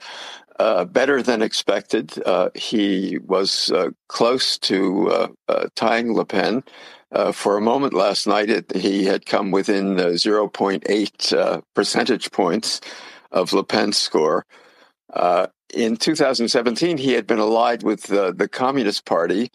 uh, 0.58 0.84
better 0.84 1.22
than 1.22 1.42
expected. 1.42 2.12
Uh, 2.24 2.50
he 2.54 3.18
was 3.24 3.70
uh, 3.70 3.90
close 4.08 4.58
to 4.58 5.08
uh, 5.10 5.28
uh, 5.48 5.66
tying 5.74 6.14
Le 6.14 6.24
Pen. 6.24 6.62
Uh, 7.10 7.32
for 7.32 7.56
a 7.56 7.60
moment 7.60 7.94
last 7.94 8.26
night, 8.26 8.50
it, 8.50 8.76
he 8.76 9.04
had 9.04 9.24
come 9.24 9.50
within 9.50 9.96
0.8 9.96 11.62
percentage 11.74 12.30
points 12.32 12.80
of 13.32 13.52
Le 13.52 13.64
Pen's 13.64 13.96
score. 13.96 14.44
in 15.74 15.96
2017, 15.96 16.98
he 16.98 17.12
had 17.12 17.26
been 17.26 17.38
allied 17.38 17.82
with 17.82 18.02
the 18.02 18.48
Communist 18.52 19.06
Party. 19.06 19.50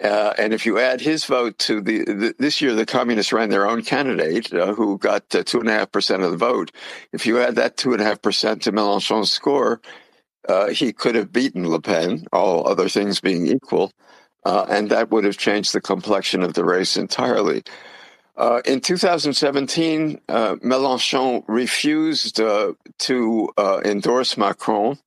And 0.00 0.52
if 0.52 0.66
you 0.66 0.78
add 0.78 1.00
his 1.00 1.24
vote 1.24 1.58
to 1.58 1.80
the, 1.80 2.04
the, 2.04 2.34
this 2.38 2.60
year, 2.60 2.74
the 2.74 2.86
communists 2.86 3.32
ran 3.32 3.50
their 3.50 3.68
own 3.68 3.82
candidate 3.82 4.48
who 4.48 4.98
got 4.98 5.28
two 5.30 5.60
and 5.60 5.68
a 5.68 5.72
half 5.72 5.92
percent 5.92 6.22
of 6.22 6.30
the 6.30 6.36
vote. 6.36 6.72
If 7.12 7.26
you 7.26 7.40
add 7.40 7.56
that 7.56 7.76
two 7.76 7.92
and 7.92 8.02
a 8.02 8.04
half 8.04 8.22
percent 8.22 8.62
to 8.62 8.72
Mélenchon's 8.72 9.32
score, 9.32 9.80
uh, 10.48 10.68
he 10.68 10.92
could 10.92 11.14
have 11.14 11.32
beaten 11.32 11.68
Le 11.68 11.80
Pen, 11.80 12.26
all 12.32 12.66
other 12.68 12.88
things 12.88 13.20
being 13.20 13.46
equal, 13.46 13.92
uh, 14.44 14.66
and 14.68 14.90
that 14.90 15.10
would 15.10 15.24
have 15.24 15.36
changed 15.36 15.72
the 15.72 15.80
complexion 15.80 16.42
of 16.42 16.54
the 16.54 16.64
race 16.64 16.96
entirely. 16.96 17.62
Uh, 18.36 18.60
in 18.64 18.80
2017, 18.80 20.20
uh, 20.28 20.56
Mélenchon 20.56 21.42
refused 21.48 22.40
uh, 22.40 22.74
to 22.98 23.48
uh, 23.56 23.80
endorse 23.84 24.36
Macron 24.36 24.98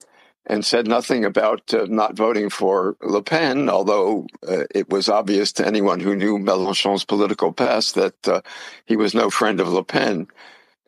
and 0.50 0.66
said 0.66 0.88
nothing 0.88 1.24
about 1.24 1.62
not 1.88 2.18
voting 2.18 2.50
for 2.50 2.98
Le 3.02 3.22
Pen, 3.22 3.70
although 3.70 4.26
it 4.42 4.90
was 4.90 5.08
obvious 5.08 5.54
to 5.54 5.66
anyone 5.66 6.00
who 6.00 6.16
knew 6.16 6.40
Mélenchon's 6.40 7.06
political 7.06 7.54
past 7.54 7.96
that 7.96 8.44
he 8.86 8.98
was 8.98 9.14
no 9.14 9.30
friend 9.30 9.60
of 9.60 9.70
Le 9.70 9.84
Pen. 9.84 10.28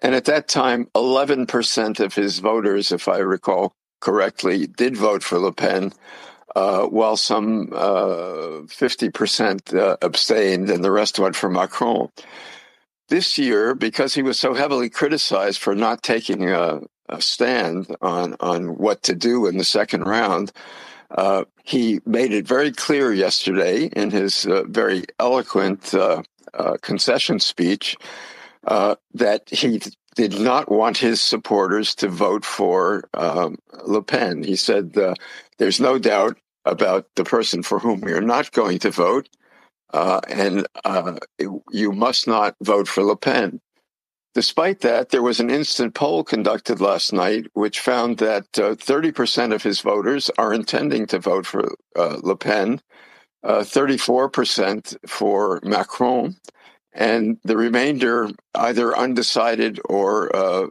And 0.02 0.15
at 0.15 0.26
that 0.26 0.47
time, 0.47 0.89
11% 0.95 2.00
of 2.00 2.15
his 2.15 2.39
voters, 2.39 2.91
if 2.91 3.08
I 3.08 3.19
recall 3.19 3.74
correctly, 4.00 4.65
did 4.65 4.97
vote 4.97 5.21
for 5.21 5.38
Le 5.38 5.52
Pen, 5.52 5.93
uh, 6.56 6.86
while 6.88 7.15
some 7.15 7.69
uh, 7.71 8.65
50% 8.65 9.76
uh, 9.78 9.97
abstained 10.02 10.69
and 10.69 10.84
the 10.84 10.91
rest 10.91 11.19
went 11.19 11.36
for 11.36 11.50
Macron. 11.50 12.10
This 13.12 13.38
year, 13.38 13.76
because 13.76 14.13
he 14.13 14.21
was 14.21 14.39
so 14.39 14.54
heavily 14.54 14.89
criticized 14.89 15.60
for 15.60 15.76
not 15.76 16.02
taking 16.02 16.50
a, 16.50 16.80
a 17.10 17.21
stand 17.21 17.93
on, 18.02 18.38
on 18.39 18.78
what 18.78 19.04
to 19.04 19.13
do 19.13 19.47
in 19.47 19.58
the 19.58 19.65
second 19.65 20.04
round, 20.04 20.54
uh, 21.12 21.43
he 21.62 22.00
made 22.06 22.32
it 22.32 22.47
very 22.47 22.71
clear 22.71 23.12
yesterday 23.12 23.88
in 23.88 24.12
his 24.12 24.45
uh, 24.45 24.63
very 24.63 25.04
eloquent 25.19 25.93
uh, 25.93 26.24
concession 26.82 27.41
speech 27.41 27.97
that 28.63 29.41
he 29.50 29.82
did 30.15 30.39
not 30.39 30.71
want 30.71 30.97
his 30.97 31.19
supporters 31.19 31.93
to 31.95 32.08
vote 32.08 32.45
for 32.45 33.04
um, 33.13 33.58
Le 33.88 34.02
Pen. 34.02 34.41
He 34.41 34.56
said, 34.56 34.97
uh, 34.97 35.15
There's 35.58 35.82
no 35.82 36.00
doubt 36.00 36.38
about 36.63 37.08
the 37.17 37.26
person 37.26 37.62
for 37.62 37.78
whom 37.78 38.00
we 38.00 38.13
are 38.13 38.21
not 38.21 38.54
going 38.54 38.80
to 38.80 38.89
vote, 38.89 39.28
uh, 39.93 40.21
and 40.30 40.67
uh, 40.86 41.17
you 41.71 41.91
must 41.91 42.27
not 42.27 42.56
vote 42.62 42.88
for 42.88 43.04
Le 43.04 43.15
Pen. 43.15 43.60
Despite 44.34 44.80
that, 44.80 45.10
there 45.10 45.21
was 45.21 45.41
an 45.41 45.49
instant 45.49 45.93
poll 45.93 46.23
conducted 46.23 46.80
last 46.80 47.12
night 47.12 47.47
which 47.54 47.82
found 47.82 48.17
that 48.19 48.49
30% 48.54 49.51
uh, 49.51 49.56
of 49.56 49.63
his 49.63 49.82
voters 49.82 50.32
are 50.38 50.54
intending 50.54 51.06
to 51.08 51.19
vote 51.19 51.45
for 51.45 51.75
uh, 51.97 52.17
Le 52.23 52.38
Pen, 52.38 52.80
34% 53.43 54.93
uh, 54.93 54.97
for 55.06 55.60
Macron, 55.63 56.38
and 56.93 57.38
the 57.43 57.58
remainder 57.58 58.30
either 58.56 58.97
undecided 58.97 59.82
or 59.86 60.34
uh, 60.34 60.67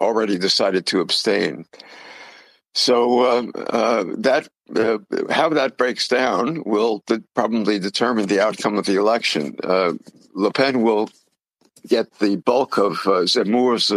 already 0.00 0.38
decided 0.38 0.86
to 0.86 1.00
abstain. 1.00 1.64
So 2.74 3.20
uh, 3.20 3.60
uh 3.70 4.04
that 4.18 4.48
uh, 4.74 4.98
how 5.30 5.48
that 5.50 5.76
breaks 5.78 6.08
down 6.08 6.62
will 6.64 7.02
de- 7.06 7.22
probably 7.34 7.78
determine 7.78 8.26
the 8.26 8.40
outcome 8.40 8.76
of 8.76 8.86
the 8.86 8.96
election. 8.96 9.56
Uh, 9.62 9.92
Le 10.34 10.50
Pen 10.50 10.82
will 10.82 11.08
get 11.86 12.18
the 12.18 12.36
bulk 12.36 12.78
of 12.78 12.96
Zemmour's 13.28 13.92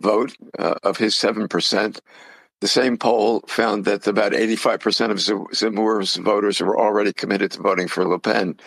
vote 0.00 0.36
of 0.58 0.96
his 0.96 1.14
seven 1.14 1.48
percent. 1.48 2.00
The 2.60 2.68
same 2.68 2.96
poll 2.96 3.44
found 3.46 3.84
that 3.84 4.06
about 4.06 4.32
85% 4.32 5.10
of 5.10 5.18
Zemmour's 5.54 6.16
voters 6.16 6.60
were 6.60 6.78
already 6.80 7.12
committed 7.12 7.52
to 7.52 7.60
voting 7.60 7.86
for 7.86 8.08
Le 8.08 8.18
Pen. 8.18 8.58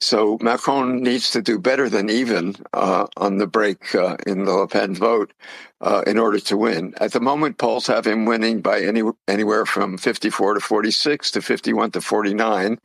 So 0.00 0.38
Macron 0.40 1.02
needs 1.02 1.30
to 1.32 1.42
do 1.42 1.58
better 1.58 1.88
than 1.88 2.08
even 2.08 2.54
uh, 2.72 3.06
on 3.16 3.38
the 3.38 3.48
break 3.48 3.94
uh, 3.94 4.16
in 4.26 4.44
the 4.44 4.52
Le 4.52 4.68
Pen 4.68 4.94
vote 4.94 5.32
uh, 5.80 6.04
in 6.06 6.18
order 6.18 6.38
to 6.38 6.56
win. 6.56 6.94
At 7.00 7.12
the 7.12 7.20
moment, 7.20 7.58
polls 7.58 7.86
have 7.88 8.06
him 8.06 8.24
winning 8.24 8.60
by 8.60 8.80
any, 8.80 9.02
anywhere 9.26 9.66
from 9.66 9.98
54 9.98 10.54
to 10.54 10.60
46 10.60 11.30
to 11.32 11.42
51 11.42 11.90
to 11.92 12.00
49. 12.00 12.78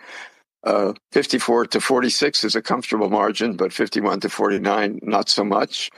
Uh, 0.64 0.94
54 1.12 1.68
to 1.68 1.82
46 1.82 2.44
is 2.46 2.56
a 2.56 2.62
comfortable 2.62 3.10
margin, 3.10 3.58
but 3.58 3.74
51 3.74 4.22
to 4.22 4.30
49, 4.30 5.00
not 5.04 5.30
so 5.30 5.44
much. 5.44 5.92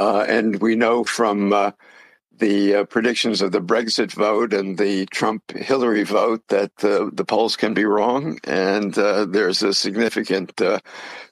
Uh, 0.00 0.24
and 0.28 0.60
we 0.60 0.74
know 0.74 1.04
from 1.04 1.52
uh, 1.52 1.70
the 2.38 2.74
uh, 2.74 2.84
predictions 2.84 3.42
of 3.42 3.52
the 3.52 3.60
Brexit 3.60 4.12
vote 4.12 4.52
and 4.52 4.78
the 4.78 5.06
Trump 5.06 5.50
Hillary 5.52 6.04
vote 6.04 6.42
that 6.48 6.72
uh, 6.84 7.10
the 7.12 7.24
polls 7.24 7.56
can 7.56 7.74
be 7.74 7.84
wrong, 7.84 8.38
and 8.44 8.96
uh, 8.96 9.24
there's 9.24 9.62
a 9.62 9.74
significant 9.74 10.60
uh, 10.60 10.80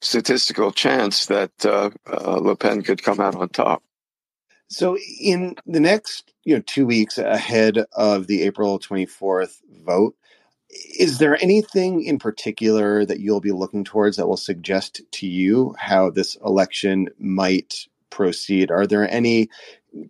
statistical 0.00 0.72
chance 0.72 1.26
that 1.26 1.52
uh, 1.64 1.90
uh, 2.10 2.38
Le 2.38 2.56
Pen 2.56 2.82
could 2.82 3.02
come 3.02 3.20
out 3.20 3.34
on 3.34 3.48
top. 3.48 3.82
So, 4.68 4.98
in 5.20 5.56
the 5.66 5.80
next 5.80 6.32
you 6.44 6.56
know 6.56 6.62
two 6.66 6.86
weeks 6.86 7.18
ahead 7.18 7.78
of 7.92 8.26
the 8.26 8.42
April 8.42 8.78
24th 8.78 9.60
vote, 9.84 10.16
is 10.98 11.18
there 11.18 11.40
anything 11.42 12.02
in 12.02 12.18
particular 12.18 13.04
that 13.04 13.20
you'll 13.20 13.40
be 13.40 13.52
looking 13.52 13.84
towards 13.84 14.16
that 14.16 14.26
will 14.26 14.36
suggest 14.36 15.00
to 15.12 15.26
you 15.26 15.74
how 15.78 16.10
this 16.10 16.36
election 16.44 17.08
might 17.18 17.86
proceed? 18.10 18.70
Are 18.70 18.86
there 18.86 19.08
any 19.10 19.48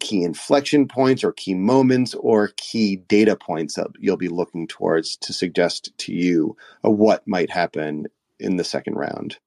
key 0.00 0.22
inflection 0.22 0.88
points 0.88 1.22
or 1.22 1.32
key 1.32 1.54
moments 1.54 2.14
or 2.14 2.52
key 2.56 2.96
data 2.96 3.36
points 3.36 3.74
that 3.74 3.88
you'll 3.98 4.16
be 4.16 4.28
looking 4.28 4.66
towards 4.66 5.16
to 5.18 5.32
suggest 5.32 5.96
to 5.98 6.12
you 6.12 6.56
what 6.82 7.26
might 7.26 7.50
happen 7.50 8.06
in 8.38 8.56
the 8.56 8.64
second 8.64 8.94
round? 8.94 9.38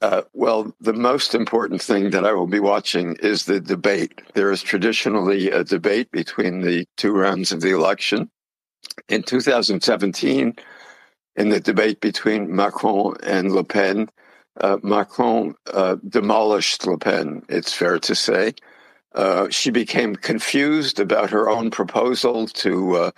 Uh, 0.00 0.22
well, 0.34 0.74
the 0.80 0.92
most 0.92 1.34
important 1.34 1.80
thing 1.80 2.10
that 2.10 2.26
I 2.26 2.32
will 2.32 2.46
be 2.46 2.60
watching 2.60 3.16
is 3.22 3.46
the 3.46 3.60
debate. 3.60 4.20
There 4.34 4.50
is 4.50 4.62
traditionally 4.62 5.50
a 5.50 5.64
debate 5.64 6.10
between 6.10 6.60
the 6.60 6.86
two 6.96 7.12
rounds 7.12 7.52
of 7.52 7.62
the 7.62 7.74
election. 7.74 8.30
In 9.08 9.22
2017, 9.22 10.56
in 11.36 11.48
the 11.48 11.60
debate 11.60 12.00
between 12.00 12.54
Macron 12.54 13.16
and 13.22 13.52
Le 13.52 13.64
Pen, 13.64 14.10
uh, 14.60 14.76
Macron 14.82 15.54
uh, 15.72 15.96
demolished 16.06 16.86
Le 16.86 16.98
Pen, 16.98 17.42
it's 17.48 17.72
fair 17.72 17.98
to 18.00 18.14
say. 18.14 18.52
Uh, 19.14 19.48
she 19.48 19.70
became 19.70 20.16
confused 20.16 20.98
about 20.98 21.30
her 21.30 21.48
own 21.48 21.70
proposal 21.70 22.46
to 22.48 22.96
uh, 22.96 23.10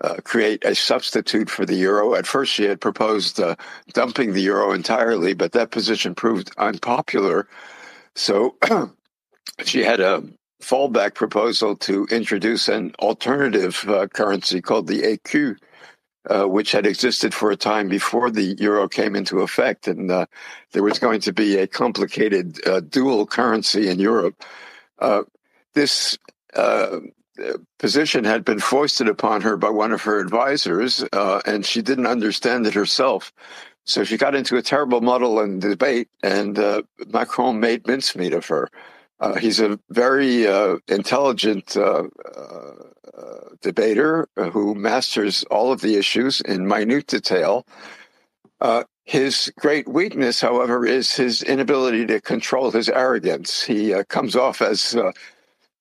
uh, 0.00 0.16
create 0.24 0.64
a 0.64 0.74
substitute 0.74 1.50
for 1.50 1.66
the 1.66 1.74
euro. 1.74 2.14
At 2.14 2.26
first, 2.26 2.52
she 2.52 2.64
had 2.64 2.80
proposed 2.80 3.38
uh, 3.38 3.56
dumping 3.92 4.32
the 4.32 4.40
euro 4.40 4.72
entirely, 4.72 5.34
but 5.34 5.52
that 5.52 5.70
position 5.70 6.14
proved 6.14 6.50
unpopular. 6.56 7.46
So 8.14 8.56
she 9.64 9.80
had 9.80 10.00
a 10.00 10.22
fallback 10.62 11.14
proposal 11.14 11.76
to 11.76 12.06
introduce 12.10 12.68
an 12.68 12.94
alternative 12.98 13.84
uh, 13.86 14.06
currency 14.08 14.60
called 14.60 14.86
the. 14.86 15.18
Uh, 16.30 16.46
which 16.46 16.72
had 16.72 16.86
existed 16.86 17.34
for 17.34 17.50
a 17.50 17.56
time 17.56 17.86
before 17.86 18.30
the 18.30 18.56
euro 18.58 18.88
came 18.88 19.14
into 19.14 19.40
effect. 19.40 19.86
And 19.86 20.08
there 20.08 20.82
was 20.82 20.98
going 20.98 21.20
to 21.20 21.34
be 21.34 21.58
a 21.58 21.66
complicated 21.66 22.58
dual 22.88 23.26
currency 23.26 23.90
in 23.90 24.00
Europe. 24.00 24.42
Uh, 24.98 25.24
this 25.74 26.18
uh, 26.54 27.00
position 27.78 28.24
had 28.24 28.44
been 28.44 28.60
foisted 28.60 29.08
upon 29.08 29.42
her 29.42 29.56
by 29.56 29.70
one 29.70 29.92
of 29.92 30.02
her 30.02 30.20
advisors, 30.20 31.04
uh, 31.12 31.40
and 31.46 31.66
she 31.66 31.82
didn't 31.82 32.06
understand 32.06 32.66
it 32.66 32.74
herself. 32.74 33.32
So 33.84 34.04
she 34.04 34.16
got 34.16 34.34
into 34.34 34.56
a 34.56 34.62
terrible 34.62 35.00
muddle 35.00 35.40
and 35.40 35.60
debate, 35.60 36.08
and 36.22 36.58
uh, 36.58 36.82
Macron 37.08 37.60
made 37.60 37.86
mincemeat 37.86 38.32
of 38.32 38.46
her. 38.46 38.70
Uh, 39.20 39.34
he's 39.34 39.60
a 39.60 39.78
very 39.90 40.46
uh, 40.46 40.76
intelligent 40.88 41.76
uh, 41.76 42.04
debater 43.60 44.28
who 44.52 44.74
masters 44.74 45.44
all 45.44 45.72
of 45.72 45.80
the 45.80 45.96
issues 45.96 46.40
in 46.40 46.66
minute 46.66 47.06
detail. 47.06 47.66
His 49.06 49.52
great 49.58 49.86
weakness, 49.86 50.40
however, 50.40 50.86
is 50.86 51.14
his 51.14 51.42
inability 51.42 52.06
to 52.06 52.22
control 52.22 52.70
his 52.70 52.88
arrogance. 52.88 53.62
He 53.62 53.92
uh, 53.92 54.04
comes 54.04 54.34
off 54.34 54.62
as 54.62 54.96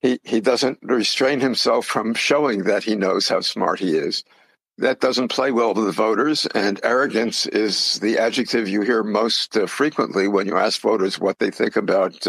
he 0.00 0.20
he 0.24 0.40
doesn't 0.40 0.78
restrain 0.82 1.40
himself 1.40 1.86
from 1.86 2.14
showing 2.14 2.64
that 2.64 2.84
he 2.84 2.96
knows 2.96 3.28
how 3.28 3.40
smart 3.40 3.80
he 3.80 3.96
is. 3.96 4.24
That 4.78 5.00
doesn't 5.00 5.28
play 5.28 5.52
well 5.52 5.74
with 5.74 5.86
the 5.86 5.92
voters, 5.92 6.46
and 6.54 6.80
arrogance 6.82 7.46
is 7.46 7.98
the 8.00 8.18
adjective 8.18 8.68
you 8.68 8.82
hear 8.82 9.02
most 9.02 9.56
uh, 9.56 9.66
frequently 9.66 10.28
when 10.28 10.46
you 10.46 10.56
ask 10.56 10.80
voters 10.80 11.18
what 11.18 11.38
they 11.38 11.50
think 11.50 11.76
about 11.76 12.26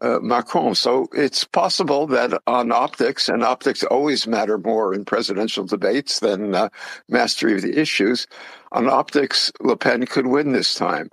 uh, 0.00 0.18
Macron. 0.20 0.74
So 0.74 1.08
it's 1.12 1.44
possible 1.44 2.06
that 2.08 2.40
on 2.46 2.72
optics, 2.72 3.28
and 3.28 3.42
optics 3.44 3.82
always 3.84 4.26
matter 4.26 4.58
more 4.58 4.94
in 4.94 5.04
presidential 5.04 5.64
debates 5.64 6.20
than 6.20 6.54
uh, 6.54 6.68
mastery 7.08 7.54
of 7.54 7.62
the 7.62 7.78
issues, 7.80 8.26
on 8.72 8.88
optics, 8.88 9.52
Le 9.60 9.76
Pen 9.76 10.06
could 10.06 10.26
win 10.26 10.52
this 10.52 10.74
time. 10.74 11.10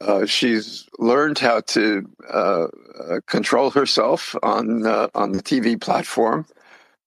Uh, 0.00 0.26
she's 0.26 0.86
learned 0.98 1.38
how 1.38 1.60
to 1.60 2.08
uh, 2.32 2.66
uh, 3.08 3.20
control 3.26 3.70
herself 3.70 4.36
on 4.42 4.86
uh, 4.86 5.08
on 5.14 5.32
the 5.32 5.42
TV 5.42 5.80
platform, 5.80 6.46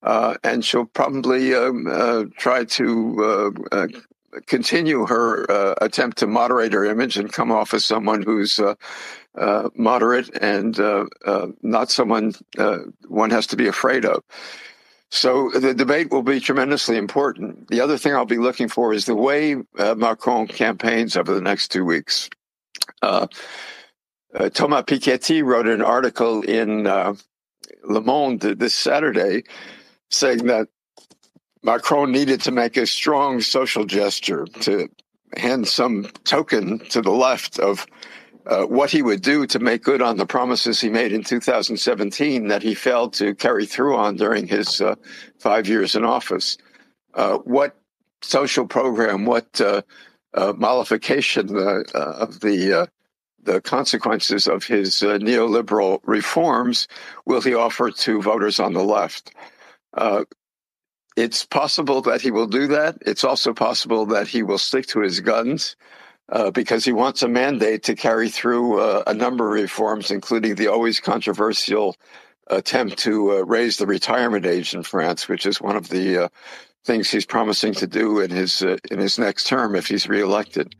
and 0.04 0.66
she'll 0.66 0.86
probably 0.86 1.56
um, 1.56 2.32
try 2.38 2.66
to 2.66 3.50
continue 4.48 5.06
her 5.06 5.46
attempt 5.82 6.18
to 6.18 6.28
moderate 6.28 6.74
her 6.74 6.86
image 6.86 7.18
and 7.18 7.32
come 7.32 7.52
off 7.52 7.74
as 7.74 7.86
someone 7.86 8.24
who's 8.24 8.60
uh, 9.36 9.70
moderate 9.76 10.30
and 10.42 10.80
uh, 10.80 11.06
uh, 11.26 11.48
not 11.62 11.90
someone 11.90 12.34
uh, 12.58 12.80
one 13.08 13.30
has 13.30 13.48
to 13.48 13.56
be 13.56 13.68
afraid 13.68 14.06
of. 14.06 14.24
So 15.10 15.50
the 15.52 15.74
debate 15.74 16.12
will 16.12 16.24
be 16.24 16.40
tremendously 16.40 16.98
important. 16.98 17.68
The 17.68 17.82
other 17.82 17.98
thing 17.98 18.14
I'll 18.14 18.26
be 18.26 18.38
looking 18.38 18.70
for 18.70 18.94
is 18.94 19.06
the 19.06 19.16
way 19.16 19.58
Macron 19.76 20.48
campaigns 20.48 21.18
over 21.18 21.34
the 21.34 21.42
next 21.42 21.68
two 21.70 21.84
weeks. 21.84 22.30
Thomas 23.02 23.30
Piketty 24.34 25.44
wrote 25.44 25.68
an 25.68 25.82
article 25.82 26.44
in 26.44 26.84
Le 26.84 28.02
Monde 28.02 28.40
this 28.40 28.74
Saturday 28.74 29.44
saying 30.10 30.46
that 30.46 30.70
Macron 31.64 32.12
needed 32.12 32.42
to 32.42 32.52
make 32.52 32.78
a 32.78 32.88
strong 32.88 33.42
social 33.42 33.86
gesture 33.86 34.46
to 34.62 34.90
hand 35.38 35.68
some 35.68 36.06
token 36.24 36.80
to 36.90 37.02
the 37.02 37.12
left 37.12 37.60
of 37.60 37.86
uh, 38.46 38.64
what 38.64 38.90
he 38.90 39.02
would 39.02 39.22
do 39.22 39.46
to 39.46 39.60
make 39.60 39.84
good 39.84 40.02
on 40.02 40.18
the 40.18 40.26
promises 40.26 40.82
he 40.82 40.90
made 40.90 41.14
in 41.14 41.24
2017 41.24 42.48
that 42.48 42.64
he 42.64 42.74
failed 42.74 43.14
to 43.14 43.36
carry 43.36 43.66
through 43.66 43.96
on 43.96 44.16
during 44.16 44.48
his 44.48 44.82
uh, 44.82 44.96
five 45.38 45.68
years 45.68 45.96
in 45.96 46.04
office. 46.04 46.58
Uh, 47.14 47.38
what 47.40 47.78
social 48.22 48.66
program, 48.66 49.26
what 49.26 49.62
uh, 49.62 49.82
uh, 50.34 50.54
mollification 50.58 51.50
of 51.94 52.40
the 52.40 52.90
the 53.44 53.60
consequences 53.62 54.48
of 54.48 54.64
his 54.64 55.02
neoliberal 55.02 56.00
reforms 56.04 56.88
will 57.26 57.42
he 57.42 57.56
offer 57.56 57.90
to 57.90 58.22
voters 58.22 58.60
on 58.60 58.74
the 58.74 58.84
left? 58.84 59.34
it's 61.18 61.44
possible 61.44 62.02
that 62.02 62.22
he 62.22 62.32
will 62.32 62.48
do 62.48 62.68
that. 62.68 62.98
It's 63.02 63.26
also 63.26 63.54
possible 63.54 64.06
that 64.06 64.30
he 64.30 64.44
will 64.44 64.58
stick 64.58 64.88
to 64.88 65.02
his 65.02 65.20
guns 65.20 65.76
uh, 66.32 66.50
because 66.52 66.86
he 66.86 66.94
wants 66.94 67.22
a 67.22 67.28
mandate 67.28 67.84
to 67.84 67.96
carry 67.96 68.30
through 68.30 68.80
uh, 68.80 69.04
a 69.08 69.14
number 69.14 69.48
of 69.48 69.62
reforms, 69.62 70.12
including 70.12 70.56
the 70.56 70.68
always 70.68 71.00
controversial 71.00 71.96
attempt 72.48 72.98
to 73.00 73.32
uh, 73.32 73.42
raise 73.46 73.78
the 73.78 73.86
retirement 73.86 74.46
age 74.46 74.74
in 74.74 74.84
France, 74.84 75.28
which 75.28 75.46
is 75.46 75.62
one 75.62 75.76
of 75.76 75.90
the 75.90 76.26
uh, 76.26 76.30
things 76.86 77.10
he's 77.10 77.26
promising 77.26 77.74
to 77.74 77.88
do 77.88 78.20
in 78.20 78.32
his 78.32 78.62
uh, 78.62 78.78
in 78.90 79.00
his 79.00 79.20
next 79.20 79.48
term 79.48 79.76
if 79.76 79.88
he's 79.88 80.08
reelected. 80.08 80.74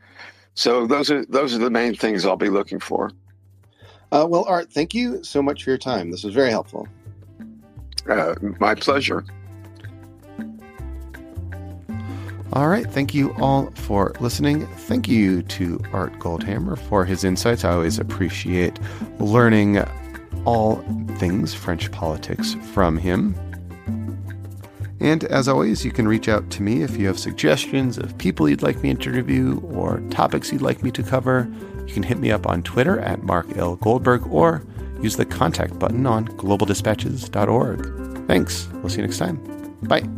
So 0.54 0.86
those 0.86 1.10
are 1.10 1.24
those 1.26 1.54
are 1.54 1.58
the 1.58 1.70
main 1.70 1.94
things 1.94 2.24
I'll 2.24 2.36
be 2.36 2.50
looking 2.50 2.80
for. 2.80 3.10
well, 4.10 4.44
Art, 4.46 4.72
thank 4.72 4.94
you 4.94 5.22
so 5.22 5.42
much 5.42 5.64
for 5.64 5.70
your 5.70 5.78
time. 5.78 6.10
This 6.10 6.24
was 6.24 6.34
very 6.34 6.50
helpful. 6.50 6.88
my 8.58 8.74
pleasure. 8.74 9.24
All 12.54 12.68
right. 12.68 12.86
Thank 12.86 13.14
you 13.14 13.34
all 13.40 13.70
for 13.74 14.12
listening. 14.20 14.66
Thank 14.66 15.08
you 15.08 15.42
to 15.42 15.80
Art 15.92 16.12
Goldhammer 16.18 16.78
for 16.78 17.04
his 17.04 17.24
insights. 17.24 17.64
I 17.64 17.72
always 17.72 17.98
appreciate 17.98 18.78
learning 19.18 19.82
all 20.44 20.76
things 21.16 21.54
French 21.54 21.90
politics 21.92 22.54
from 22.72 22.98
him. 22.98 23.34
And 25.00 25.24
as 25.24 25.48
always, 25.48 25.84
you 25.84 25.90
can 25.90 26.06
reach 26.06 26.28
out 26.28 26.50
to 26.50 26.62
me 26.62 26.82
if 26.82 26.96
you 26.96 27.06
have 27.06 27.18
suggestions 27.18 27.98
of 27.98 28.16
people 28.18 28.48
you'd 28.48 28.62
like 28.62 28.82
me 28.82 28.94
to 28.94 29.10
interview 29.10 29.60
or 29.60 30.00
topics 30.10 30.52
you'd 30.52 30.62
like 30.62 30.82
me 30.82 30.90
to 30.92 31.02
cover. 31.02 31.50
You 31.86 31.94
can 31.94 32.02
hit 32.02 32.18
me 32.18 32.30
up 32.30 32.46
on 32.46 32.62
Twitter 32.62 33.00
at 33.00 33.22
Mark 33.22 33.56
L. 33.56 33.76
Goldberg 33.76 34.26
or 34.28 34.64
use 35.00 35.16
the 35.16 35.24
contact 35.24 35.78
button 35.78 36.06
on 36.06 36.28
globaldispatches.org. 36.28 38.28
Thanks. 38.28 38.68
We'll 38.74 38.90
see 38.90 39.00
you 39.00 39.06
next 39.06 39.18
time. 39.18 39.40
Bye. 39.82 40.08